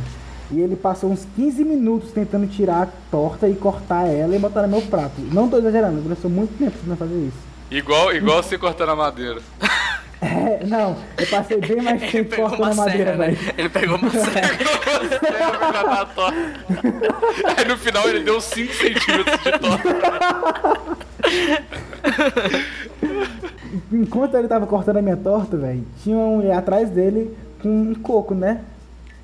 [0.51, 4.61] E ele passou uns 15 minutos tentando tirar a torta e cortar ela e botar
[4.63, 5.19] no meu prato.
[5.19, 7.37] Não tô exagerando, começou muito tempo tentando fazer isso.
[7.69, 9.41] Igual, igual você cortando a madeira.
[10.19, 13.27] É, não, eu passei bem mais Ele tempo cortando a madeira, serra, né?
[13.33, 13.53] velho.
[13.55, 14.57] Ele pegou uma serra.
[17.55, 20.97] Aí no final ele deu 5 centímetros de torta.
[23.91, 27.95] Enquanto ele tava cortando a minha torta, velho, tinha uma mulher atrás dele com um
[27.95, 28.61] coco, né?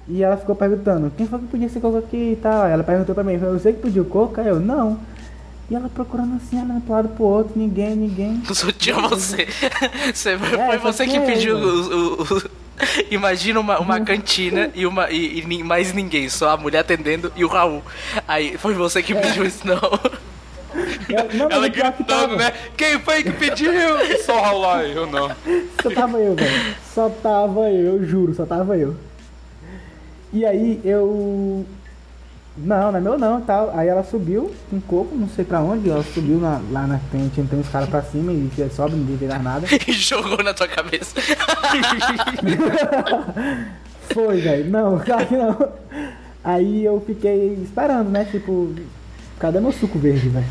[0.07, 2.65] E ela ficou perguntando, quem foi que pediu esse coco aqui e tal?
[2.65, 4.39] Ela perguntou pra mim, foi você que pediu coco?
[4.41, 4.99] Aí eu, não.
[5.71, 8.41] E ela procurando assim, olhando pro lado pro outro, ninguém, ninguém.
[8.53, 9.47] Só tinha você.
[10.13, 12.63] você foi É, você só que tinha pediu o, o- o-
[13.11, 17.45] Imagina uma, uma cantina e, uma, e, e mais ninguém, só a mulher atendendo e
[17.45, 17.81] o Raul.
[18.27, 19.79] Aí foi você que pediu isso, não.
[21.09, 22.51] Ela, não, Ela gritando, né?
[22.75, 23.71] Quem foi que pediu?
[24.01, 25.29] E só lá, eu não.
[25.81, 26.75] Só tava eu, velho.
[26.93, 28.95] Só tava eu, eu juro, só tava eu.
[30.31, 31.65] E aí eu.
[32.55, 33.71] Não, não é meu não tal.
[33.75, 35.89] Aí ela subiu com coco, não sei pra onde.
[35.89, 39.43] Ela subiu na- lá na frente, tem uns caras pra cima e sobe, vê mais
[39.43, 39.65] nada.
[39.87, 41.15] E jogou na tua cabeça.
[44.13, 44.69] Foi, velho.
[44.69, 45.71] Não, claro que não.
[46.43, 48.25] Aí eu fiquei esperando, né?
[48.25, 48.73] Tipo,
[49.43, 50.45] cadê meu suco verde, velho?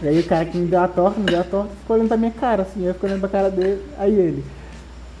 [0.00, 2.06] E aí o cara que me deu a torta, me deu a torta, ficou olhando
[2.06, 4.44] pra minha cara, assim, eu fico olhando pra cara dele, aí ele.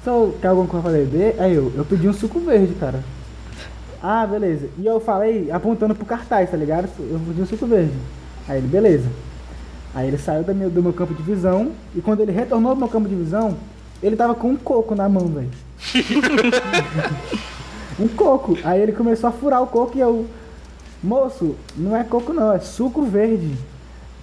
[0.04, 1.34] Só quer alguma coisa pra beber?
[1.40, 3.02] Aí eu, eu pedi um suco verde, cara.
[4.00, 4.68] Ah, beleza.
[4.78, 6.88] E eu falei, apontando pro cartaz, tá ligado?
[7.00, 7.92] Eu pedi um suco verde.
[8.48, 9.08] Aí ele, beleza.
[9.92, 12.78] Aí ele saiu do meu, do meu campo de visão, e quando ele retornou do
[12.78, 13.56] meu campo de visão,
[14.00, 15.50] ele tava com um coco na mão, velho.
[17.98, 18.56] um coco.
[18.62, 20.26] Aí ele começou a furar o coco e eu,
[21.02, 23.54] moço, não é coco não, é suco verde.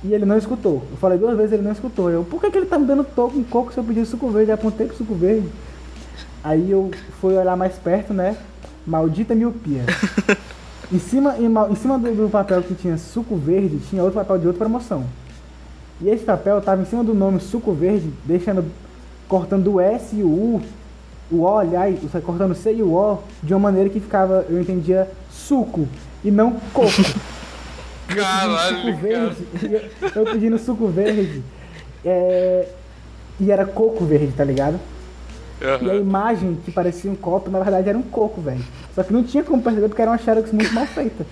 [0.03, 0.83] E ele não escutou.
[0.91, 2.09] Eu falei duas vezes ele não escutou.
[2.09, 4.29] Eu, por que, que ele tá me dando toco um coco se eu pedir suco
[4.29, 4.51] verde?
[4.51, 5.47] Eu apontei pro suco verde.
[6.43, 8.37] Aí eu fui olhar mais perto, né?
[8.85, 9.81] Maldita miopia.
[10.89, 14.37] Em cima, em, em cima do, do papel que tinha suco verde, tinha outro papel
[14.37, 15.03] de outra promoção.
[15.99, 18.63] E esse papel tava em cima do nome suco verde, deixando,
[19.27, 20.61] cortando o S e o U,
[21.29, 24.45] o O, aliás, o- cortando o C e o O, de uma maneira que ficava,
[24.47, 25.89] eu entendia, suco
[26.23, 26.89] e não coco.
[26.89, 27.19] suco
[28.07, 28.95] Caralho, cara.
[28.95, 29.47] verde.
[29.61, 31.43] e Eu, eu pedindo suco verde.
[32.05, 32.67] é,
[33.39, 34.79] e era coco verde, tá ligado?
[35.81, 38.63] E a imagem que parecia um copo, na verdade era um coco, velho.
[38.93, 41.25] Só que não tinha como perceber porque era uma xerox muito mal feita.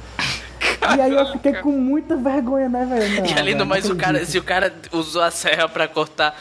[0.96, 3.26] E aí eu fiquei com muita vergonha, né, velho?
[3.26, 6.36] E além do mais, o cara, se o cara usou a serra pra cortar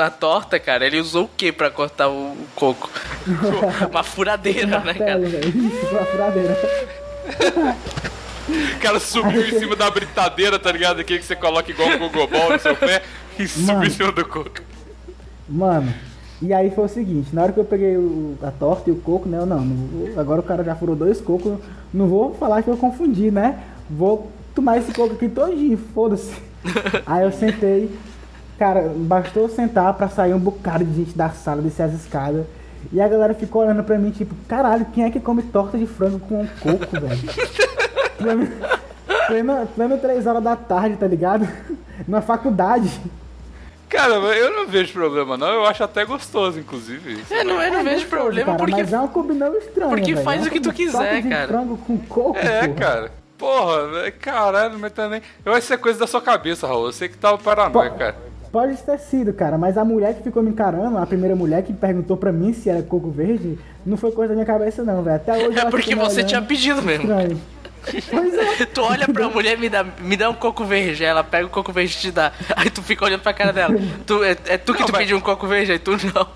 [0.00, 2.88] a torta, cara, ele usou o que pra cortar o, coco?
[3.90, 5.18] Uma furadeira, né, cara?
[5.18, 5.26] Martelo.
[5.26, 6.56] Isso, uma furadeira.
[8.48, 11.00] O cara subiu em cima da britadeira, tá ligado?
[11.00, 13.02] Aquele que você coloca igual um gogobol no seu pé
[13.38, 14.60] e subiu em cima do coco.
[15.48, 15.92] Mano,
[16.42, 18.96] e aí foi o seguinte, na hora que eu peguei o- a torta e o
[18.96, 19.38] coco, né?
[19.38, 21.58] Eu não, não vou- agora o cara já furou dois cocos,
[21.92, 23.58] não vou falar que eu confundi, né?
[23.88, 26.32] Vou tomar esse coco aqui todinho, foda-se.
[27.06, 27.90] aí eu sentei,
[28.58, 32.44] cara, bastou sentar pra sair um bocado de gente da sala, descer as escadas.
[32.92, 35.86] E a galera ficou olhando pra mim, tipo, caralho, quem é que come torta de
[35.86, 37.20] frango com coco, velho?
[38.18, 38.48] pleno,
[39.26, 41.48] pleno, pleno 3 horas da tarde, tá ligado?
[42.08, 42.90] Na faculdade.
[43.88, 47.24] Cara, eu não vejo problema não, eu acho até gostoso, inclusive.
[47.28, 48.82] É, não, eu não vejo gostoso, problema cara, porque.
[48.82, 49.88] Mas é uma combinação estranha.
[49.88, 50.24] porque velho.
[50.24, 51.48] faz É o que tu quiser, torta de cara.
[51.48, 52.38] frango com coco.
[52.38, 52.74] É, porra.
[52.80, 53.12] cara.
[53.36, 55.22] Porra, caralho, mas também.
[55.44, 56.86] Eu acho que isso é coisa da sua cabeça, Raul.
[56.86, 58.29] Eu sei que tava paranoia, cara.
[58.52, 61.72] Pode ter sido, cara, mas a mulher que ficou me encarando, a primeira mulher que
[61.72, 65.16] perguntou pra mim se era coco verde, não foi coisa da minha cabeça, não, velho.
[65.16, 67.04] Até hoje É porque você tinha pedido mesmo.
[67.04, 67.40] Estranho.
[68.10, 68.66] Pois é.
[68.74, 71.50] Tu olha pra mulher me dá, me dá um coco verde, aí ela pega o
[71.50, 72.32] coco verde e te dá.
[72.56, 73.74] Aí tu fica olhando pra cara dela.
[74.04, 76.26] Tu, é, é tu que Não, tu mas- pediu um coco verde, aí tu não.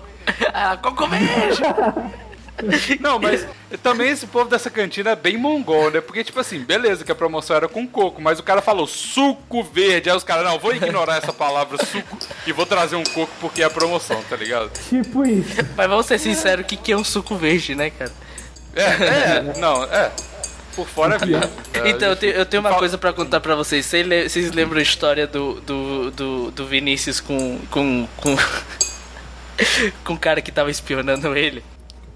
[0.53, 1.61] Aí ela, coco verde!
[2.99, 3.45] Não, mas
[3.83, 6.01] também esse povo dessa cantina é bem mongol, né?
[6.01, 9.63] Porque, tipo assim, beleza que a promoção era com coco, mas o cara falou suco
[9.63, 10.09] verde.
[10.09, 13.61] Aí os caras, não, vou ignorar essa palavra suco e vou trazer um coco porque
[13.61, 14.71] é a promoção, tá ligado?
[14.89, 15.55] Tipo isso.
[15.75, 18.11] Mas vamos ser sinceros, o que, que é um suco verde, né, cara?
[18.75, 20.11] É, é, não, é.
[20.75, 21.49] Por fora é mesmo.
[21.85, 23.85] Então, eu tenho, eu tenho uma coisa pra contar pra vocês.
[23.85, 27.59] Vocês lembram a história do, do, do, do Vinícius com.
[27.69, 28.07] com.
[28.17, 28.35] com.
[30.03, 31.63] com o cara que tava espionando ele?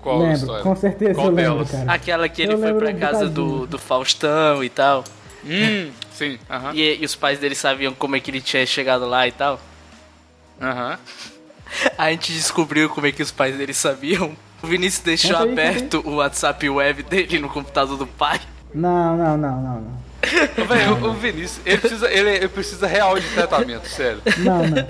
[0.01, 0.63] Qual lembro, história?
[0.63, 1.71] com certeza Qual eu lembro, delas?
[1.71, 1.91] cara.
[1.93, 5.03] Aquela que ele Eu foi pra casa do, do Faustão e tal.
[5.45, 6.73] Hum, sim, aham.
[6.73, 9.59] E, e os pais dele sabiam como é que ele tinha chegado lá e tal.
[10.61, 10.97] Aham.
[11.97, 14.35] A gente descobriu como é que os pais dele sabiam.
[14.61, 18.39] O Vinícius deixou aí, aberto o WhatsApp web dele no computador do pai.
[18.73, 20.08] Não, não, não, não, não.
[20.67, 24.21] Velho, o, o Vinícius, ele precisa, ele, ele precisa real de tratamento, sério.
[24.37, 24.85] Não, não.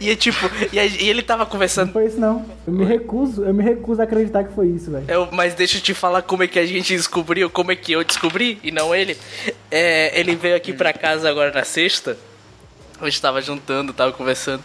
[0.00, 0.38] E é tipo,
[0.72, 1.92] e, a- e ele tava Não conversando.
[1.92, 2.44] foi isso, não.
[2.66, 5.04] Eu me recuso, eu me recuso a acreditar que foi isso, velho.
[5.08, 7.92] Eu, mas deixa eu te falar como é que a gente descobriu, como é que
[7.92, 9.16] eu descobri, e não ele.
[9.70, 12.16] É, ele veio aqui pra casa agora na sexta.
[13.00, 14.62] A gente tava juntando, tava conversando.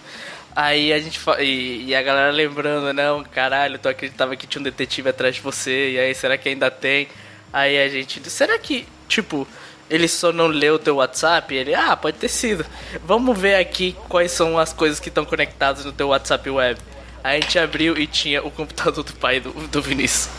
[0.55, 4.63] Aí a gente e, e a galera lembrando, não, caralho, tu acreditava que tinha um
[4.63, 7.09] detetive atrás de você, e aí será que ainda tem?
[7.51, 9.45] Aí a gente será que, tipo,
[9.89, 11.53] ele só não leu o teu WhatsApp?
[11.53, 12.65] Ele, ah, pode ter sido.
[13.03, 16.79] Vamos ver aqui quais são as coisas que estão conectadas no teu WhatsApp web.
[17.23, 20.29] Aí a gente abriu e tinha o computador do pai do, do Vinícius.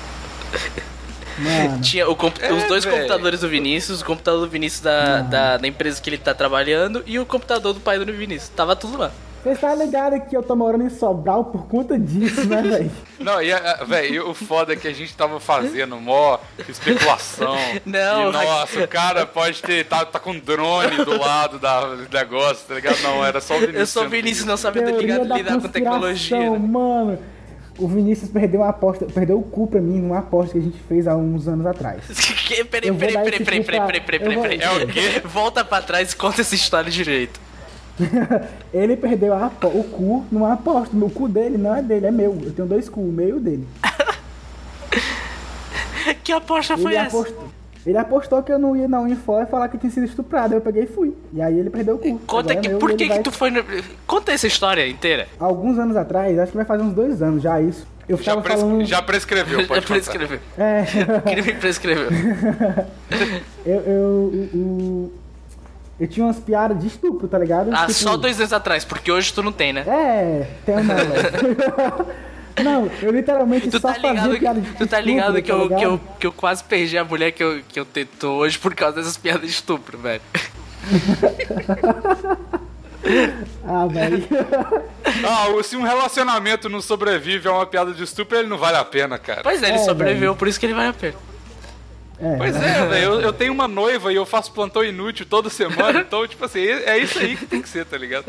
[1.36, 1.80] Mano.
[1.82, 2.96] Tinha o É, os dois velho.
[2.96, 7.02] computadores do Vinícius, o computador do Vinícius da, da, da empresa que ele tá trabalhando
[7.04, 8.48] e o computador do pai do Vinícius.
[8.50, 9.12] Tava tudo lá.
[9.46, 12.90] Você tá ligado que eu tô morando em Sobral por conta disso, né, velho?
[13.20, 17.56] Não, e, a- velho, e o foda é que a gente tava fazendo mó especulação.
[17.84, 19.84] Não, E, nossa, o cara pode ter.
[19.86, 23.00] Tá, tá com drone do lado da, do negócio, tá ligado?
[23.02, 23.80] Não, era só o Vinícius.
[23.80, 26.50] Eu sou o Vinícius, não sabe Teoria lidar, da lidar com tecnologia.
[26.50, 26.58] né?
[26.58, 27.18] mano.
[27.78, 30.78] O Vinícius perdeu uma aposta, perdeu o cu pra mim numa aposta que a gente
[30.88, 32.02] fez há uns anos atrás.
[32.70, 34.60] Peraí, Eu vou peraí, dar peraí, esse peraí, peraí, peraí, peraí.
[34.60, 35.20] É o quê?
[35.24, 37.38] Volta pra trás e conta essa história direito.
[38.72, 40.94] Ele perdeu a o cu numa aposta.
[40.96, 42.36] O cu dele não é dele, é meu.
[42.42, 43.66] Eu tenho dois cu, o meu e o dele.
[46.22, 47.16] Que aposta foi Ele essa?
[47.18, 47.44] apostou,
[47.84, 50.54] ele apostou que eu não ia na Unifor e falar que eu tinha sido estuprado.
[50.54, 51.14] Eu peguei e fui.
[51.32, 52.18] E aí ele perdeu o cu.
[52.26, 53.64] Conta Agora é que, meu por que que vai- tu foi no...
[54.06, 55.26] Conta essa história inteira.
[55.38, 57.86] Alguns anos atrás, acho que vai fazer uns dois anos já isso.
[58.08, 58.84] Eu Já, ficava pres- falando.
[58.84, 59.94] já prescreveu, Já pode contar.
[59.94, 60.38] prescreveu.
[60.56, 60.84] É,
[61.34, 62.08] Crime prescreveu.
[63.64, 64.02] eu, eu,
[64.54, 65.12] o- o-
[65.98, 67.70] eu tinha umas piadas de estupro, tá ligado?
[67.72, 69.84] Ah, Tipo, só dois anos atrás, porque hoje tu não tem, né?
[69.86, 72.06] É, tem não, velho.
[72.64, 75.52] Não, eu literalmente Tu só tá ligado, fazia piada de tu tá estupro, ligado que,
[75.52, 75.78] eu, ligado?
[75.78, 78.74] que, eu, que eu quase perdi a mulher que eu, que eu tento hoje por
[78.74, 80.22] causa dessas piadas de estupro, velho.
[83.64, 84.24] Ah, velho.
[85.24, 88.84] Ah, se um relacionamento não sobrevive a uma piada de estupro, ele não vale a
[88.84, 89.42] pena, cara.
[89.42, 91.14] Pois é, ele É, sobreviveu, por isso que ele vale a pena.
[92.18, 95.50] É, Pois é, velho, eu, eu tenho uma noiva e eu faço plantão inútil toda
[95.50, 98.24] semana, então, tipo assim, é isso aí que tem que ser, tá ligado?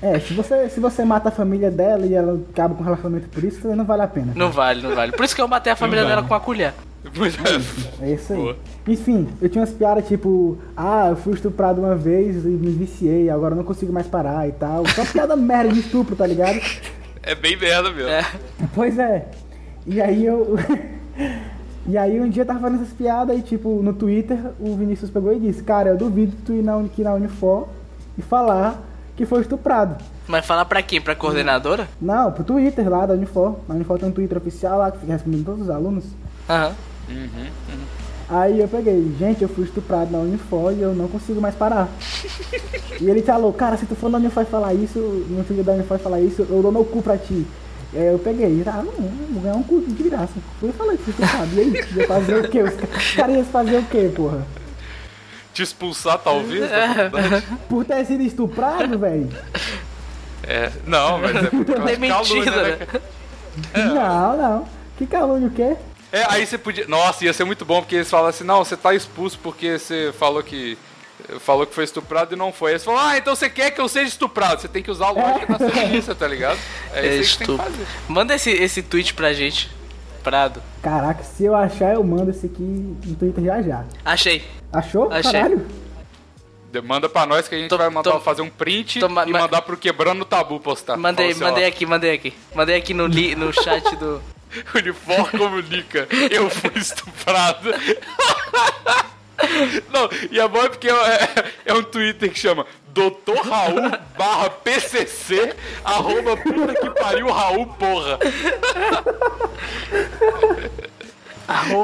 [0.00, 3.28] é, se você, se você mata a família dela e ela acaba com o relacionamento
[3.28, 4.32] por isso, não vale a pena.
[4.34, 5.12] Não vale, não vale.
[5.12, 6.16] Por isso que eu matei a família vale.
[6.16, 6.72] dela com a colher.
[7.14, 8.06] Pois é.
[8.06, 8.38] É isso aí.
[8.38, 8.56] Boa.
[8.88, 13.30] Enfim, eu tinha umas piadas tipo, ah, eu fui estuprado uma vez e me viciei,
[13.30, 14.86] agora eu não consigo mais parar e tal.
[14.88, 16.58] Só piada merda de estupro, tá ligado?
[17.22, 18.10] É bem merda mesmo.
[18.10, 18.24] É.
[18.74, 19.28] Pois é.
[19.86, 20.56] E aí eu.
[21.88, 25.10] e aí um dia eu tava fazendo essas piadas e tipo, no Twitter o Vinícius
[25.10, 27.68] pegou e disse, cara, eu duvido tu ir na, Uni- aqui na Unifor
[28.18, 28.82] e falar
[29.16, 29.96] que foi estuprado.
[30.26, 31.00] Mas falar pra quem?
[31.00, 31.88] Pra coordenadora?
[32.00, 33.56] Não, pro Twitter lá da Unifor.
[33.68, 36.04] Na Unifor tem um Twitter oficial lá que fica respondendo todos os alunos.
[36.50, 36.72] Aham.
[38.28, 41.88] Aí eu peguei, gente, eu fui estuprado na Unifor e eu não consigo mais parar.
[43.00, 44.98] e ele falou, cara, se tu for na Unifor e falar isso,
[45.30, 47.46] no Twitter da Unifor falar isso, eu dou meu cu pra ti.
[47.94, 48.92] Aí eu peguei, ah, não,
[49.30, 50.32] vou ganhar um cu de graça.
[50.60, 51.48] Fui e falei que fui estuprado.
[51.54, 52.62] E aí, ia fazer o quê?
[52.62, 54.46] Os ca- os caras iam fazer o quê, porra?
[55.54, 57.46] Te expulsar, talvez, da faculdade.
[57.68, 59.28] Por ter sido estuprado, velho?
[60.42, 62.62] É, não, mas é por causa de calúnia, né?
[62.62, 62.86] né?
[62.86, 63.02] cara?
[63.94, 64.68] Não, não.
[64.98, 65.76] Que calúnia o quê?
[66.12, 66.86] É, aí você podia.
[66.86, 70.12] Nossa, ia ser muito bom, porque eles falam assim, não, você tá expulso porque você
[70.18, 70.76] falou que.
[71.40, 72.72] Falou que foi estuprado e não foi.
[72.72, 74.60] Eles falam, ah, então você quer que eu seja estuprado.
[74.60, 76.58] Você tem que usar a lógica da feminista, tá ligado?
[76.92, 77.86] É É isso aí que tem que fazer.
[78.08, 79.70] Manda esse, esse tweet pra gente.
[80.22, 80.62] Prado.
[80.82, 83.84] Caraca, se eu achar, eu mando esse aqui no Twitter já já.
[84.04, 84.44] Achei.
[84.72, 85.10] Achou?
[85.12, 85.32] Achei.
[85.32, 85.66] Caralho.
[86.84, 89.08] Manda pra nós que a gente Tô- vai mandar tô- fazer um print tô e
[89.08, 90.96] ma- mandar pro Quebrando o Tabu postar.
[90.98, 92.34] Mandei, Fala assim, mandei ó, aqui, mandei aqui.
[92.54, 94.20] Mandei aqui no, li, no chat do.
[94.74, 97.70] Unifor comunica, eu fui estuprado.
[99.92, 103.36] Não, e é bom é porque é, é um Twitter que chama Dr.
[103.44, 108.18] Raul barra PCC arroba puta que pariu Raul porra.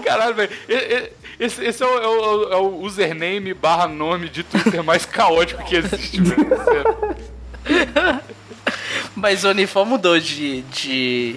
[0.05, 0.51] Caralho, velho.
[1.39, 5.63] Esse, esse é, o, é o- é o username barra nome de Twitter mais caótico
[5.65, 7.17] que existe, velho.
[9.15, 10.63] Mas o Uniform mudou de.
[10.63, 11.37] de.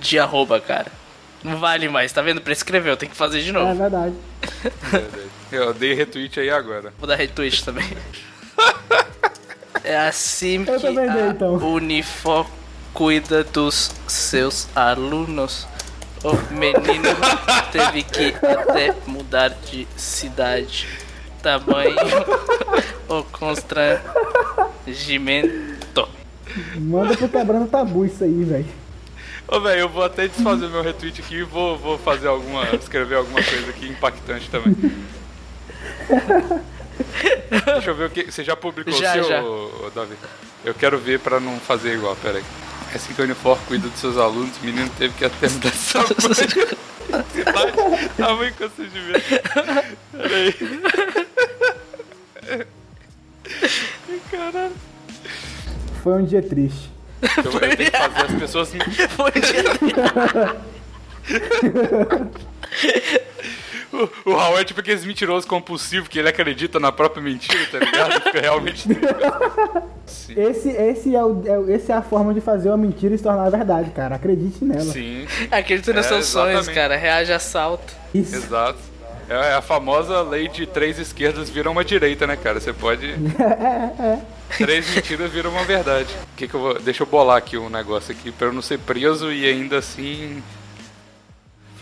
[0.00, 0.90] de arroba, cara.
[1.42, 2.40] Não vale mais, tá vendo?
[2.40, 3.74] Prescreveu, tem que fazer de É novo.
[3.74, 4.14] verdade.
[5.52, 6.92] Eu dei retweet aí agora.
[6.98, 7.84] Vou dar retweet também.
[9.84, 11.56] É assim Eu que dei, a então.
[11.56, 12.46] Unifor
[12.94, 15.66] cuida dos seus alunos.
[16.22, 17.08] O menino
[17.72, 20.86] teve que até mudar de cidade.
[21.42, 21.96] Tamanho
[23.08, 26.08] o constrangimento.
[26.76, 28.66] Manda pro quebrando tabu isso aí, velho.
[29.48, 32.62] Ô, velho, eu vou até desfazer meu retweet aqui e vou, vou fazer alguma.
[32.76, 34.76] escrever alguma coisa aqui impactante também.
[37.64, 38.30] Deixa eu ver o que.
[38.30, 39.42] Você já publicou Já, o seu, já.
[39.94, 40.14] Davi?
[40.64, 42.44] Eu quero ver pra não fazer igual, pera aí.
[42.92, 45.70] É assim que a Unifor cuida dos seus alunos, o menino teve que até mudar
[45.74, 46.14] de cidade.
[48.16, 49.24] Tamanho constrangimento.
[50.12, 50.54] Pera aí.
[54.30, 54.72] Caralho.
[56.02, 56.90] Foi um dia triste.
[57.22, 58.70] Eu, eu tenho que fazer as pessoas.
[59.16, 59.62] Foi um dia
[63.92, 67.78] O, o Raul é tipo aqueles mentirosos compulsivos que ele acredita na própria mentira, tá
[67.78, 68.20] ligado?
[68.22, 68.88] Fica realmente.
[70.36, 73.48] Esse, esse, é o, é, esse é a forma de fazer uma mentira se tornar
[73.50, 74.16] verdade, cara.
[74.16, 74.80] Acredite nela.
[74.82, 76.74] Sim, Acredita nos É, seus sonhos, exatamente.
[76.74, 76.96] cara.
[76.96, 77.94] Reage a salto.
[78.14, 78.34] Isso.
[78.36, 78.78] exato.
[79.28, 82.60] É a famosa lei de três esquerdas viram uma direita, né, cara?
[82.60, 83.14] Você pode.
[84.58, 86.14] Três mentiras viram uma verdade.
[86.36, 86.78] Que que eu vou...
[86.78, 90.42] Deixa eu bolar aqui um negócio aqui pra eu não ser preso e ainda assim.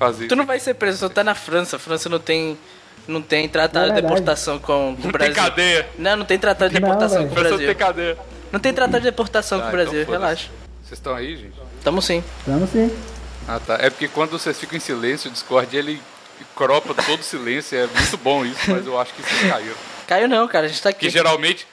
[0.01, 0.27] Fazer.
[0.29, 1.77] Tu não vai ser preso, tu tá na França.
[1.77, 2.59] A França não tem.
[3.07, 4.15] Não tem tratado É de verdade.
[4.15, 5.35] deportação com, com o Não tem Brasil.
[5.35, 5.89] cadeia.
[5.99, 7.29] Não, não tem tratado de Não, deportação velho.
[7.29, 7.75] com o França não Brasil.
[7.77, 8.19] tem cadeia.
[8.53, 10.49] Não tem tratado de deportação Tá, com o Brasil, então relaxa.
[10.83, 11.55] Vocês estão aí, gente?
[11.85, 12.25] Tamo sim.
[12.45, 12.91] Tamo sim.
[13.47, 13.79] Ah, tá.
[13.81, 16.01] É porque quando vocês ficam em silêncio, o Discord ele
[16.57, 17.77] cropa todo o silêncio.
[17.79, 19.75] É muito bom isso, mas eu acho que vocês caíram.
[20.07, 21.13] Caiu não, cara, a gente tá Porque aqui.
[21.13, 21.67] geralmente.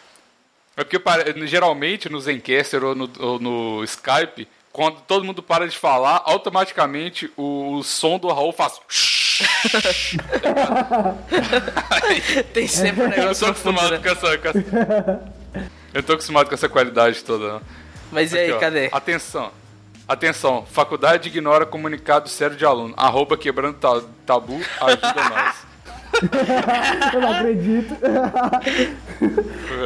[0.75, 0.99] É porque
[1.47, 7.31] geralmente no Zencaster ou no, ou no Skype, quando todo mundo para de falar, automaticamente
[7.35, 8.79] o, o som do Raul faz.
[12.53, 13.99] Tem sempre um Eu negócio no fundo, acostumado né?
[13.99, 14.37] com essa.
[14.37, 15.21] com essa-
[15.93, 17.53] Eu tô acostumado com essa qualidade toda.
[17.53, 17.61] não.
[18.11, 18.59] Mas e aí, Aqui, ó.
[18.59, 18.89] cadê?
[18.91, 19.51] Atenção.
[20.07, 22.93] Atenção, faculdade ignora comunicado sério de aluno.
[22.95, 25.55] Arroba quebrando ta- tabu, ajuda nós.
[27.13, 27.95] Eu não acredito.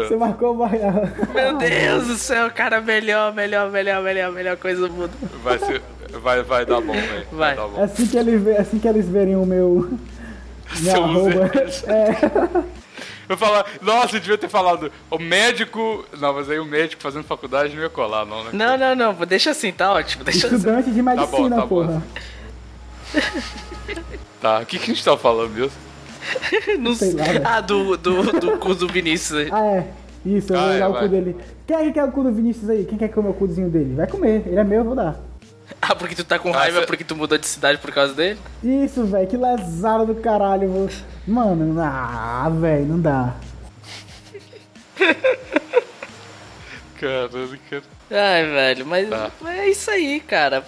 [0.07, 0.69] Você marcou uma.
[0.69, 5.11] Meu Deus do céu, cara, melhor, melhor, melhor, melhor, melhor coisa do mundo.
[5.43, 5.81] Vai, ser,
[6.21, 7.27] vai, vai dar bom, velho.
[7.31, 7.55] Vai.
[7.55, 7.83] dar bom.
[7.83, 9.89] Assim que, ele vê, assim que eles verem o meu.
[10.79, 11.51] Meu Seu arroba.
[11.87, 12.63] É,
[13.27, 16.05] Eu falar, nossa, eu devia ter falado, o médico.
[16.17, 18.49] Não, mas aí o médico fazendo faculdade não ia colar, não, né?
[18.53, 20.55] Não, não, não, deixa assim, tá ótimo, deixa assim.
[20.57, 21.67] estudante de medicina, tá bom.
[21.67, 22.03] porra.
[24.41, 25.71] Tá, o que, que a gente tá falando mesmo?
[26.79, 27.23] Não sei lá.
[27.43, 29.49] Ah, do, do, do cu do Vinícius aí.
[29.51, 29.87] Ah, é.
[30.25, 31.01] Isso, eu Ah, vou é, o vai.
[31.03, 31.35] cu dele.
[31.65, 32.85] Quem é que quer o cu do Vinícius aí?
[32.85, 33.95] Quem quer comer o cuzinho dele?
[33.95, 34.43] Vai comer.
[34.45, 35.19] Ele é meu, eu vou dar.
[35.81, 38.13] Ah, porque tu tá com Ah, raiva cê- porque tu mudou de cidade por causa
[38.13, 38.37] dele?
[38.61, 39.25] Isso, velho.
[39.27, 40.63] Que lesado do caralho.
[40.65, 40.89] eu vou-
[41.25, 43.35] Mano, ah, velho, não dá.
[46.99, 47.83] Caralho, cara.
[48.11, 49.31] Ai, velho, mas, Tá.
[49.41, 50.63] mas é isso aí, cara.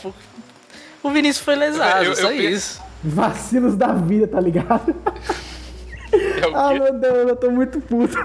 [1.04, 2.82] O Vinícius foi lesado, Eu- eu só pe- isso.
[3.04, 4.95] Vacilos da vida, tá ligado?
[6.14, 8.16] É o Ah, meu Deus, eu tô muito puto.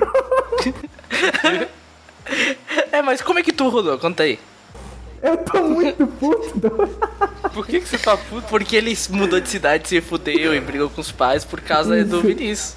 [2.92, 3.98] É, mas como é que tu rodou?
[3.98, 4.38] Conta aí.
[5.22, 6.70] Eu tô muito puto.
[7.52, 8.46] Por que, que você tá puto?
[8.48, 12.20] Porque ele mudou de cidade, se fudeu e brigou com os pais por causa do
[12.20, 12.76] Vinícius.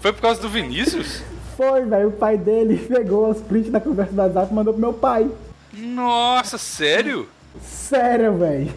[0.00, 1.22] Foi por causa do Vinícius?
[1.56, 2.08] Foi, velho.
[2.08, 5.28] O pai dele pegou os prints da conversa do WhatsApp e mandou pro meu pai.
[5.72, 7.28] Nossa, sério?
[7.62, 8.72] Sério, velho.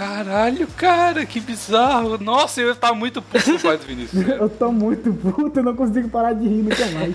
[0.00, 2.16] Caralho, cara, que bizarro.
[2.16, 4.26] Nossa, eu ia estar muito puto com o pai do Vinícius.
[4.40, 7.14] Eu tô muito puto, eu não consigo parar de rir nunca mais.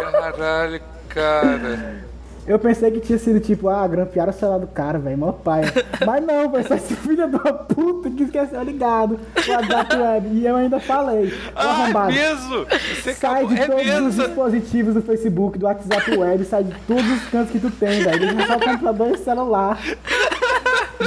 [0.00, 0.80] Caralho,
[1.10, 2.04] cara.
[2.46, 5.62] Eu pensei que tinha sido tipo, ah, grampearam o celular do cara, velho, mó pai.
[6.06, 9.18] Mas não, foi só esse filho da puta que esqueceu ligado.
[9.46, 10.28] O WhatsApp web.
[10.32, 12.66] E eu ainda falei, Ah, é mesmo?
[12.96, 13.48] Você sai acabou...
[13.54, 13.86] de É todos os
[14.16, 14.24] mesmo?
[14.26, 18.34] dispositivos do Facebook, do WhatsApp web, sai de todos os cantos que tu tem, velho.
[18.34, 19.78] Deixa só o computador e o celular.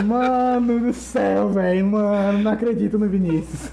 [0.03, 3.69] Mano do céu, velho, mano, não acredito no Vinícius.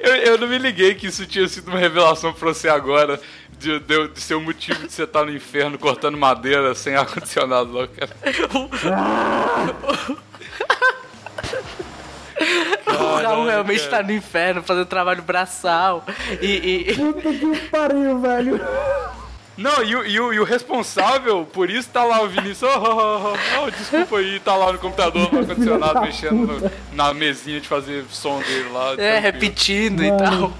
[0.00, 3.18] Eu, eu não me liguei que isso tinha sido uma revelação pra você agora.
[3.58, 7.72] De, de, de ser o motivo de você estar no inferno cortando madeira sem ar-condicionado,
[7.72, 8.10] não, cara.
[12.86, 13.98] o Raul realmente cara.
[13.98, 16.04] tá no inferno fazendo trabalho braçal.
[16.40, 16.86] E.
[16.90, 18.60] e- Puta que pariu, velho.
[19.56, 22.62] Não, e, o- e, o- e o responsável por isso tá lá o Vinícius.
[22.62, 27.12] Oh, oh, oh, oh, desculpa aí, tá lá no computador, no ar-condicionado, mexendo no- na
[27.12, 28.92] mesinha de fazer som dele lá.
[28.92, 29.20] é, tranquilo.
[29.22, 30.18] repetindo e Mano.
[30.48, 30.52] tal.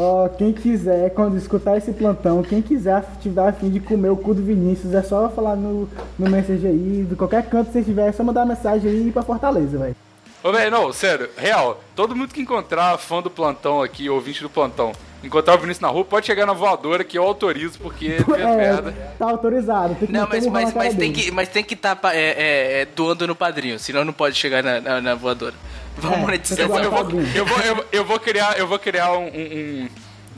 [0.00, 4.16] Ó, quem quiser, quando escutar esse plantão, quem quiser tiver a fim de comer o
[4.16, 7.80] cu do Vinícius, é só falar no, no Messenger aí, de qualquer canto que você
[7.80, 9.96] estiver, é só mandar uma mensagem aí e ir pra Fortaleza, velho.
[10.44, 11.82] Ô, velho, não, sério, real.
[11.96, 14.92] Todo mundo que encontrar fã do plantão aqui, ouvinte do plantão,
[15.22, 18.36] encontrar o Vinícius na rua, pode chegar na voadora que eu autorizo, porque ele fez
[18.56, 18.90] merda.
[18.90, 21.74] É, tá autorizado, tem que Não, mas, um mas, mas tem que mas tem que
[21.74, 25.54] estar é, é, doando no padrinho, senão não pode chegar na, na, na voadora.
[25.96, 28.66] Vamos É, monetizar que essa Eu doar vou, eu, vou, eu, eu vou criar, eu
[28.68, 29.88] vou criar um, um-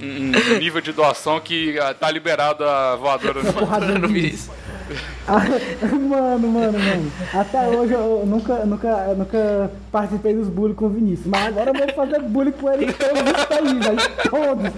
[0.02, 4.48] um- um nível de doação que ah, tá liberado a voadora no no Vinícius.
[6.08, 7.12] Mano, mano, mano.
[7.32, 11.74] Até hoje eu nunca, nunca, nunca participei dos bullying com o Vinícius, mas agora eu
[11.74, 14.00] vou fazer bullying com ele todos isso aí, velho.
[14.30, 14.72] Todos.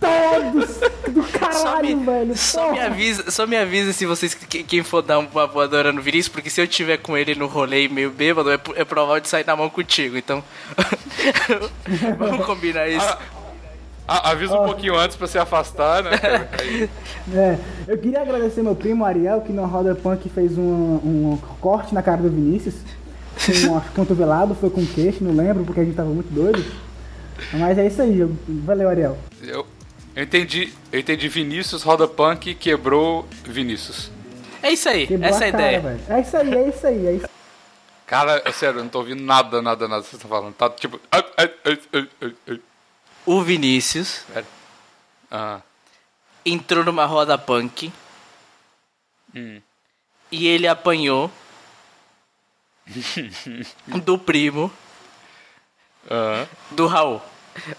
[0.00, 1.12] Todos.
[1.12, 2.36] Do Só caralho, me, velho.
[2.36, 6.00] só me avisa, só me avisa se vocês que- quem for dar uma voadora no
[6.00, 9.28] Vinícius, porque se eu tiver com ele no rolê meio bêbado, é, é provável de
[9.28, 10.16] sair na mão contigo.
[10.16, 10.42] Então,
[12.18, 13.04] vamos combinar isso.
[13.06, 13.18] Ah,
[14.18, 16.18] avisa um pouquinho antes pra se afastar, né?
[16.18, 16.48] cara?
[16.60, 16.88] Aí-
[17.32, 21.94] É, eu queria agradecer meu primo Ariel, que na Roda Punk fez um, um corte
[21.94, 22.74] na cara do Vinícius.
[23.64, 26.64] Com um cotovelado, foi com queixo, não lembro, porque a gente tava muito doido.
[27.52, 29.16] Mas é isso aí, eu- valeu Ariel.
[29.42, 29.64] Eu,
[30.16, 34.10] eu entendi, eu entendi Vinícius Roda Punk quebrou Vinícius.
[34.62, 36.00] É isso aí, Quebrou essa é a cara, ideia.
[36.08, 37.26] É isso aí, é isso aí, é isso
[38.06, 40.52] Cara, é sério, eu não tô ouvindo nada, nada, nada que você tá falando.
[40.54, 40.98] Tá tipo.
[43.26, 44.24] O Vinícius
[45.30, 45.60] Ah,
[46.44, 47.92] entrou numa roda punk
[49.34, 49.60] hum.
[50.32, 51.30] e ele apanhou
[54.04, 54.72] do primo
[56.10, 56.46] ah.
[56.72, 57.22] do Raul.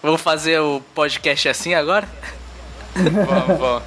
[0.02, 2.08] Vamos fazer o podcast assim agora?
[2.94, 3.82] Vamos, vamos.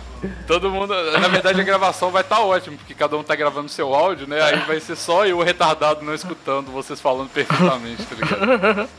[0.47, 0.93] Todo mundo.
[1.19, 4.41] Na verdade, a gravação vai estar ótima, porque cada um tá gravando seu áudio, né?
[4.41, 8.89] Aí vai ser só eu retardado não escutando vocês falando perfeitamente, tá ligado?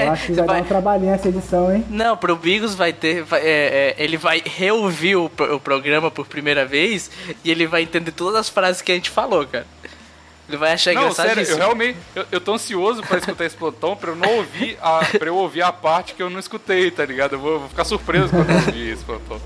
[0.00, 1.84] Eu acho que vai, vai- dar um trabalhinho essa edição, hein?
[1.90, 3.22] Não, pro Bigos vai ter.
[3.22, 7.10] vai- é, é, ele vai reouvir o, o programa por primeira vez
[7.44, 9.66] e ele vai entender todas as frases que a gente falou, cara.
[10.48, 11.98] Ele vai achar Não, sério, eu realmente.
[12.14, 15.00] Eu, eu tô ansioso pra escutar esse plantão pra eu não ouvir a.
[15.18, 17.32] pra eu ouvir a parte que eu não escutei, tá ligado?
[17.32, 19.40] Eu vou, eu vou ficar surpreso quando eu ouvir esse plantão.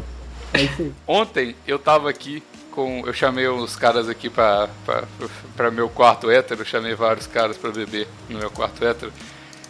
[0.53, 0.93] É isso aí.
[1.07, 3.03] Ontem eu tava aqui com.
[3.07, 5.05] Eu chamei uns caras aqui pra, pra,
[5.57, 9.13] pra meu quarto hétero, eu chamei vários caras pra beber no meu quarto hétero.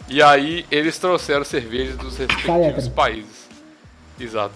[0.08, 2.90] E aí eles trouxeram cerveja dos respectivos hétero.
[2.90, 3.48] países.
[4.18, 4.54] Exato.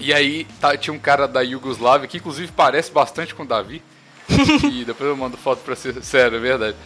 [0.00, 3.82] E aí tá- tinha um cara da Iugoslávia que inclusive parece bastante com o Davi.
[4.72, 6.00] e depois eu mando foto pra você.
[6.02, 6.76] Sério, é verdade.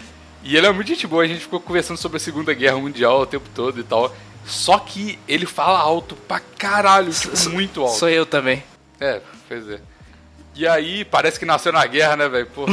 [0.42, 3.20] E ele é muito gente boa, a gente ficou conversando sobre a Segunda Guerra Mundial
[3.20, 4.14] o tempo todo e tal.
[4.46, 7.98] Só que ele fala alto pra caralho, tipo, muito alto.
[7.98, 8.62] Sou eu também.
[9.00, 9.80] É, pois é.
[10.54, 12.46] E aí, parece que nasceu na guerra, né, velho?
[12.46, 12.72] Porra.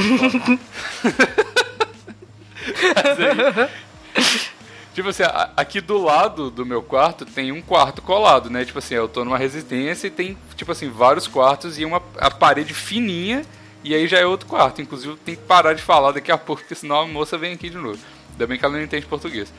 [2.95, 3.69] Aí,
[4.93, 5.23] tipo assim,
[5.57, 8.63] aqui do lado do meu quarto tem um quarto colado, né?
[8.63, 12.31] Tipo assim, eu tô numa residência e tem, tipo assim, vários quartos e uma a
[12.31, 13.43] parede fininha
[13.83, 14.81] e aí já é outro quarto.
[14.81, 17.69] Inclusive, tem que parar de falar daqui a pouco, porque senão a moça vem aqui
[17.69, 17.99] de novo.
[18.31, 19.51] Ainda bem que ela não entende português.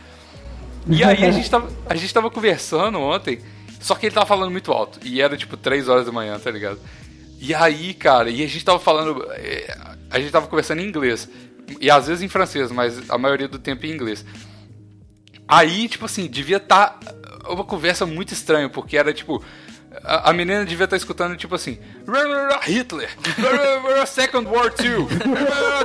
[0.91, 3.41] E aí a gente, tava, a gente tava conversando ontem,
[3.81, 4.99] só que ele tava falando muito alto.
[5.03, 6.81] E era tipo 3 horas da manhã, tá ligado?
[7.41, 9.25] E aí, cara, e a gente tava falando.
[9.33, 9.75] eh,
[10.11, 11.29] A gente tava conversando em inglês.
[11.81, 14.25] E às vezes em francês, mas a maioria do tempo em inglês.
[15.47, 16.99] Aí, tipo assim, devia estar
[17.49, 19.43] uma conversa muito estranha, porque era tipo.
[20.03, 21.79] A, menina devia estar escutando, tipo assim,
[22.63, 23.11] Hitler,
[24.07, 25.07] Second War II,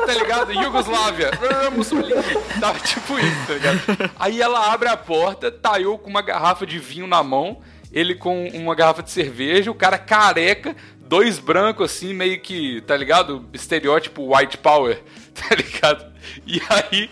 [0.06, 0.54] tá ligado?
[0.54, 1.32] Yugoslávia,
[1.76, 2.24] Mussolini.
[2.60, 4.12] Tava tipo isso, tá ligado?
[4.18, 8.16] Aí ela abre a porta, tá eu com uma garrafa de vinho na mão, ele
[8.16, 13.48] com uma garrafa de cerveja, o cara careca, dois brancos assim, meio que, tá ligado?
[13.54, 15.02] Estereótipo white power,
[15.34, 16.12] tá ligado?
[16.46, 17.10] E aí.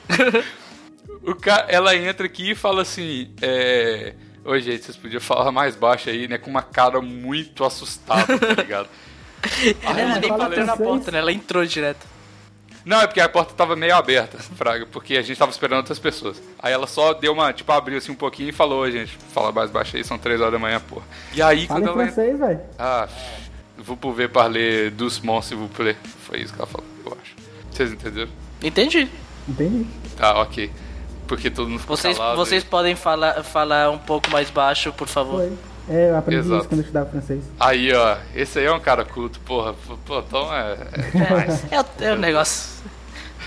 [1.23, 4.13] O cara, ela entra aqui e fala assim, é...
[4.47, 6.37] Oi, gente, vocês podiam falar mais baixo aí, né?
[6.37, 8.87] Com uma cara muito assustada, tá ligado?
[9.83, 11.19] Aí Ela nem bateu na porta, né?
[11.19, 12.07] Ela entrou direto.
[12.85, 15.99] Não, é porque a porta tava meio aberta, Fraga, porque a gente tava esperando outras
[15.99, 16.41] pessoas.
[16.59, 19.51] Aí ela só deu uma, tipo, abriu assim um pouquinho e falou, "Oi, gente, fala
[19.51, 21.03] mais baixo aí, são três horas da manhã, porra.
[21.33, 22.61] E aí, Fala quando em ela francês, velho.
[22.79, 23.09] Ah,
[23.77, 25.97] vous pouvez parler doucement, s'il vous plaît.
[26.25, 27.35] Foi isso que ela falou, eu acho.
[27.69, 28.31] Vocês entenderam?
[28.63, 29.09] Entendi.
[29.45, 29.85] Entendi.
[30.15, 30.71] Tá, ok.
[31.27, 32.69] Porque todo mundo ficou Vocês, calado vocês aí.
[32.69, 35.41] podem falar, falar um pouco mais baixo, por favor.
[35.41, 35.53] Foi.
[35.89, 36.59] É, eu aprendi Exato.
[36.59, 37.43] isso quando eu estudava francês.
[37.59, 39.73] Aí, ó, esse aí é um cara culto, porra.
[40.05, 41.63] Pô, então é, é demais.
[41.71, 42.83] É, o, é o negócio.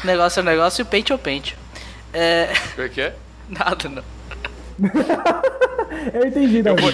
[0.02, 1.56] O negócio é o negócio e o pente é o pente.
[2.12, 2.48] É.
[2.74, 3.14] Como é que é?
[3.48, 4.02] Nada, não.
[6.14, 6.80] Eu entendi, Davi.
[6.82, 6.92] vou-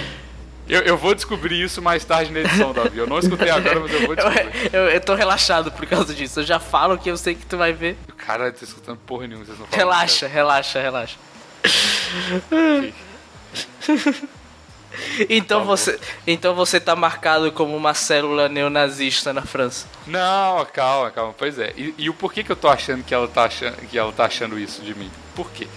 [0.69, 2.97] Eu, eu vou descobrir isso mais tarde na edição, Davi.
[2.97, 4.69] Eu não escutei agora, mas eu vou Eu, descobrir.
[4.73, 6.41] eu, eu tô relaxado por causa disso.
[6.41, 7.97] Eu já falo que eu sei que tu vai ver.
[8.17, 11.15] Caralho, tá escutando porra nenhuma, vocês não falam Relaxa, relaxa, relaxa.
[15.29, 19.85] Então você, então você tá marcado como uma célula neonazista na França.
[20.07, 21.35] Não, calma, calma.
[21.37, 21.71] Pois é.
[21.77, 24.25] E, e o porquê que eu tô achando que ela tá achando, que ela tá
[24.25, 25.11] achando isso de mim?
[25.35, 25.67] Por quê?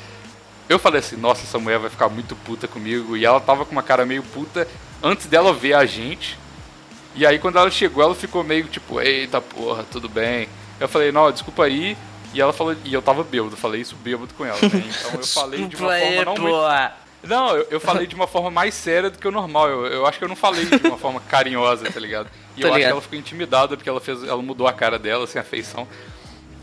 [0.70, 3.16] Eu falei assim, nossa, essa mulher vai ficar muito puta comigo.
[3.16, 4.68] E ela tava com uma cara meio puta
[5.02, 6.38] antes dela ver a gente.
[7.16, 10.48] E aí quando ela chegou, ela ficou meio tipo, eita porra, tudo bem.
[10.78, 11.98] Eu falei, não, desculpa aí.
[12.32, 14.68] E ela falou, e eu tava bêbado, falei isso bêbado com ela, né?
[14.86, 16.92] Então eu falei de uma forma não muito.
[17.24, 19.68] Não, eu, eu falei de uma forma mais séria do que o normal.
[19.68, 22.28] Eu, eu acho que eu não falei de uma forma carinhosa, tá ligado?
[22.56, 22.90] E Tá eu acho que ligado.
[22.92, 25.88] ela ficou intimidada porque ela fez, ela mudou a cara dela, assim, a feição.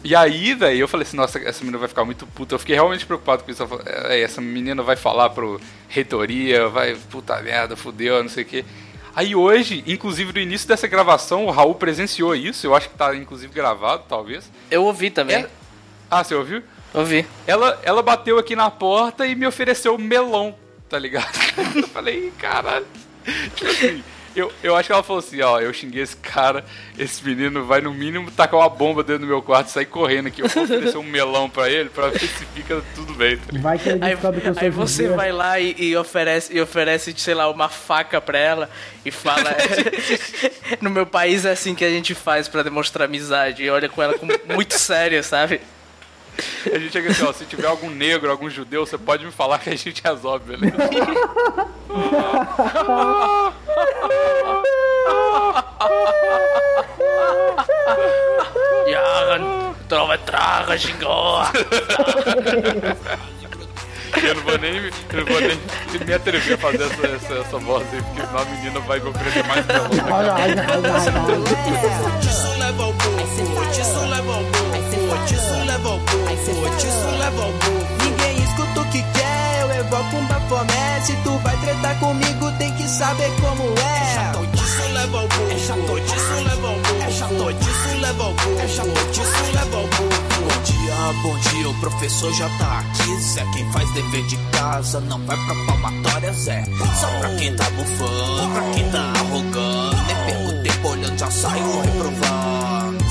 [0.03, 2.55] E aí, velho, eu falei assim, nossa, essa menina vai ficar muito puta.
[2.55, 3.67] Eu fiquei realmente preocupado com isso.
[3.67, 8.47] Falei, "É, essa menina vai falar pro reitoria, vai, puta merda, fudeu, não sei o
[8.47, 8.65] quê.
[9.15, 12.65] Aí hoje, inclusive no início dessa gravação, o Raul presenciou isso.
[12.67, 14.49] Eu acho que tá, inclusive, gravado, talvez.
[14.69, 15.37] Eu ouvi também.
[15.37, 15.49] Ela-
[16.09, 16.61] Ah, você ouviu?
[16.93, 17.25] Ouvi.
[17.45, 20.55] Ela, ela bateu aqui na porta e me ofereceu melão,
[20.87, 21.27] tá ligado?
[21.75, 22.85] Eu falei, "Ih, caralho.
[23.55, 24.03] Tipo assim,
[24.37, 26.63] eu, eu acho que ela falou assim, ó, eu xinguei esse cara,
[26.97, 30.27] esse menino vai no mínimo tacar uma bomba dentro do meu quarto e sair correndo
[30.27, 30.41] aqui.
[30.41, 33.43] Eu vou oferecer um melão pra ele pra ver se fica tudo bem, tá?
[33.59, 35.17] Vai que ele Aí, descobre que eu sou aí você judia.
[35.17, 38.69] vai lá e, e oferece, e oferece, sei lá, uma faca pra ela
[39.05, 39.55] e fala.
[40.81, 43.63] no meu país é assim que a gente faz pra demonstrar amizade.
[43.63, 45.59] E olha com ela com muito séria, sabe?
[46.73, 49.59] A gente chega assim, ó, se tiver algum negro, algum judeu, você pode me falar
[49.59, 50.77] que a gente resolve, beleza?
[58.87, 61.41] Jagan, trova traga, xingou.
[64.23, 65.59] Eu não vou nem, eu não vou nem
[66.05, 69.09] me atrever a fazer essa, essa, essa voz aí, porque senão a menina vai me
[69.09, 70.55] oferecer mais ai.
[72.19, 74.56] Disso leva ao burro, disso leva ao disso
[75.87, 77.87] leva ao disso leva ao burro.
[78.03, 81.01] Ninguém escuta o que quer, eu evoco um bafomé.
[81.01, 84.47] Se tu vai tretar comigo, tem que saber como é.
[84.55, 89.87] Disso leva ao burro, disso leva ao burro, disso leva ao burro, disso leva ao
[89.87, 90.09] burro.
[90.41, 93.45] Bom dia, bom dia, o professor já tá aqui, Zé.
[93.53, 96.63] Quem faz dever de casa não vai pra palmatória, Zé.
[96.99, 99.97] Só pra quem tá bufando, pra quem tá arrogando.
[100.07, 102.66] Nem perco tempo olhando, já saio reprovando.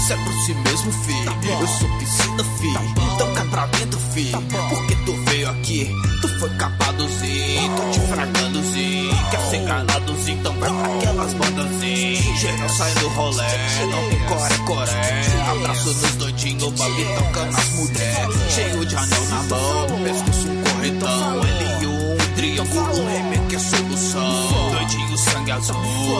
[0.06, 1.14] Isso é por si mesmo, fi.
[1.50, 2.68] Eu sou piscina, fi.
[3.12, 4.30] Então cai pra dentro, fi.
[4.68, 5.90] Porque tu veio aqui,
[6.22, 9.30] tu foi capadozinho, tô te fragadozinho.
[9.32, 12.38] Quer ser galadozinho, então vai pra aquelas bandazinhas.
[12.38, 15.22] Geral sai do rolé, não tem core-coré.
[15.50, 18.54] Abraço nos doidinhos, babi tocando as mulheres.
[18.54, 21.40] Cheio de anel na mão, pescoço um corretão.
[21.42, 24.65] Ele e um triângulo, um remake é solução.
[24.86, 25.74] Doidinho, sangue azul,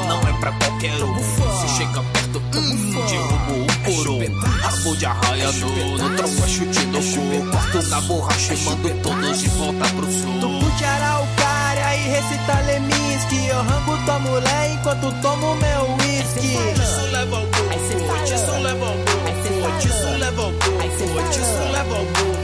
[0.08, 1.16] não é pra qualquer um.
[1.16, 4.18] Se chega perto, hum, derrubo o coro.
[4.60, 7.50] Rabo de arraia no, no tronco, chute no cu.
[7.52, 10.40] Corto na borracha e mando todos de volta pro sul.
[10.40, 13.46] Tu curte araucária e recita Leminski.
[13.46, 16.58] Eu rango tua mulher enquanto tomo meu whisky.
[16.74, 22.04] Disso leva ao burro, disso leva ao burro, disso leva ao burro, disso leva ao
[22.04, 22.36] burro.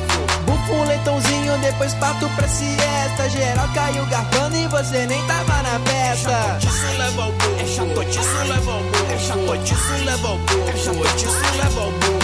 [0.72, 3.28] Um leitãozinho, depois parto pra siesta.
[3.30, 6.58] Geral caiu garfando e você nem tava na festa.
[6.58, 10.90] Disso leva ao burro, disso leva ao burro, disso leva ao burro, disso
[11.62, 12.18] leva ao burro.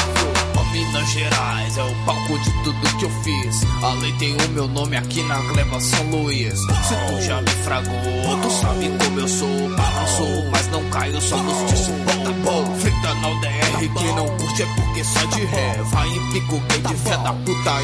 [0.57, 3.63] Ó, Minas Gerais é o palco de tudo que eu fiz.
[3.83, 6.59] A lei tem o meu nome aqui na Gleba São Luís.
[6.59, 9.77] Se tu já me fragou, tu sabe como eu sou.
[9.77, 11.95] Balanço, mas não caio só nos discos.
[11.99, 13.99] Bota bom, feita na UDR.
[13.99, 15.77] Quem não curte é porque sai de ré.
[15.85, 17.83] Vai em pico gay de fé da puta,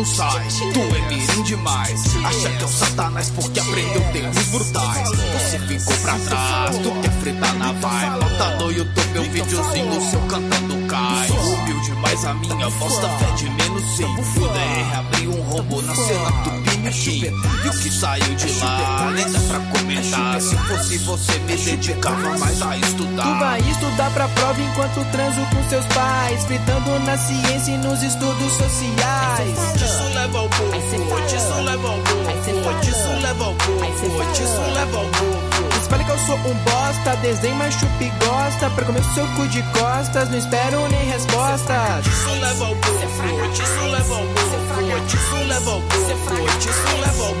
[0.00, 2.16] não sai, tu é mirim demais.
[2.24, 5.10] Acha que é o satanás porque aprendeu termos brutais.
[5.10, 8.20] Você ficou pra trás, tu quer fritar na vibe.
[8.20, 11.28] Bota no YouTube meu videozinho seu cantando cai.
[11.28, 14.04] Humilde, mas a minha voz tá fé de menos sim.
[14.04, 19.38] O DR abriu um rombo na cena E o que saiu de lá, nem dá
[19.40, 20.40] pra comentar.
[20.40, 23.22] Se fosse você, me dedicava mais a estudar.
[23.22, 26.44] Tu vai estudar pra prova enquanto transo com seus pais.
[26.44, 29.72] Fritando na ciência e nos estudos sociais.
[29.74, 35.04] Disso leva ao burro, disso leva ao burro, disso leva ao burro, disso leva ao
[35.04, 35.50] burro.
[35.82, 38.70] Espalha que eu sou um bosta, desenho, mas chupe gosta.
[38.70, 42.00] Pra comer seu cu de costas, não espero nem resposta.
[42.02, 42.74] Disso leva ao
[43.20, 44.34] Feitiço leva ao morro,
[44.76, 47.40] feitiço leva ao morro, feitiço leva ao morro.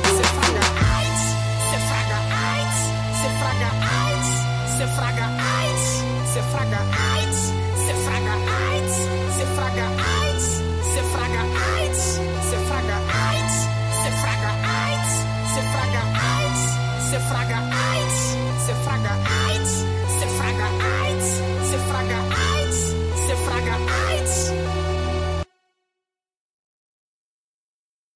[1.70, 2.18] Cê fraga
[2.50, 2.80] AIDS,
[3.20, 4.28] cê fraga AIDS,
[4.76, 5.88] cê fraga AIDS,
[6.34, 7.09] cê fraga AIDS.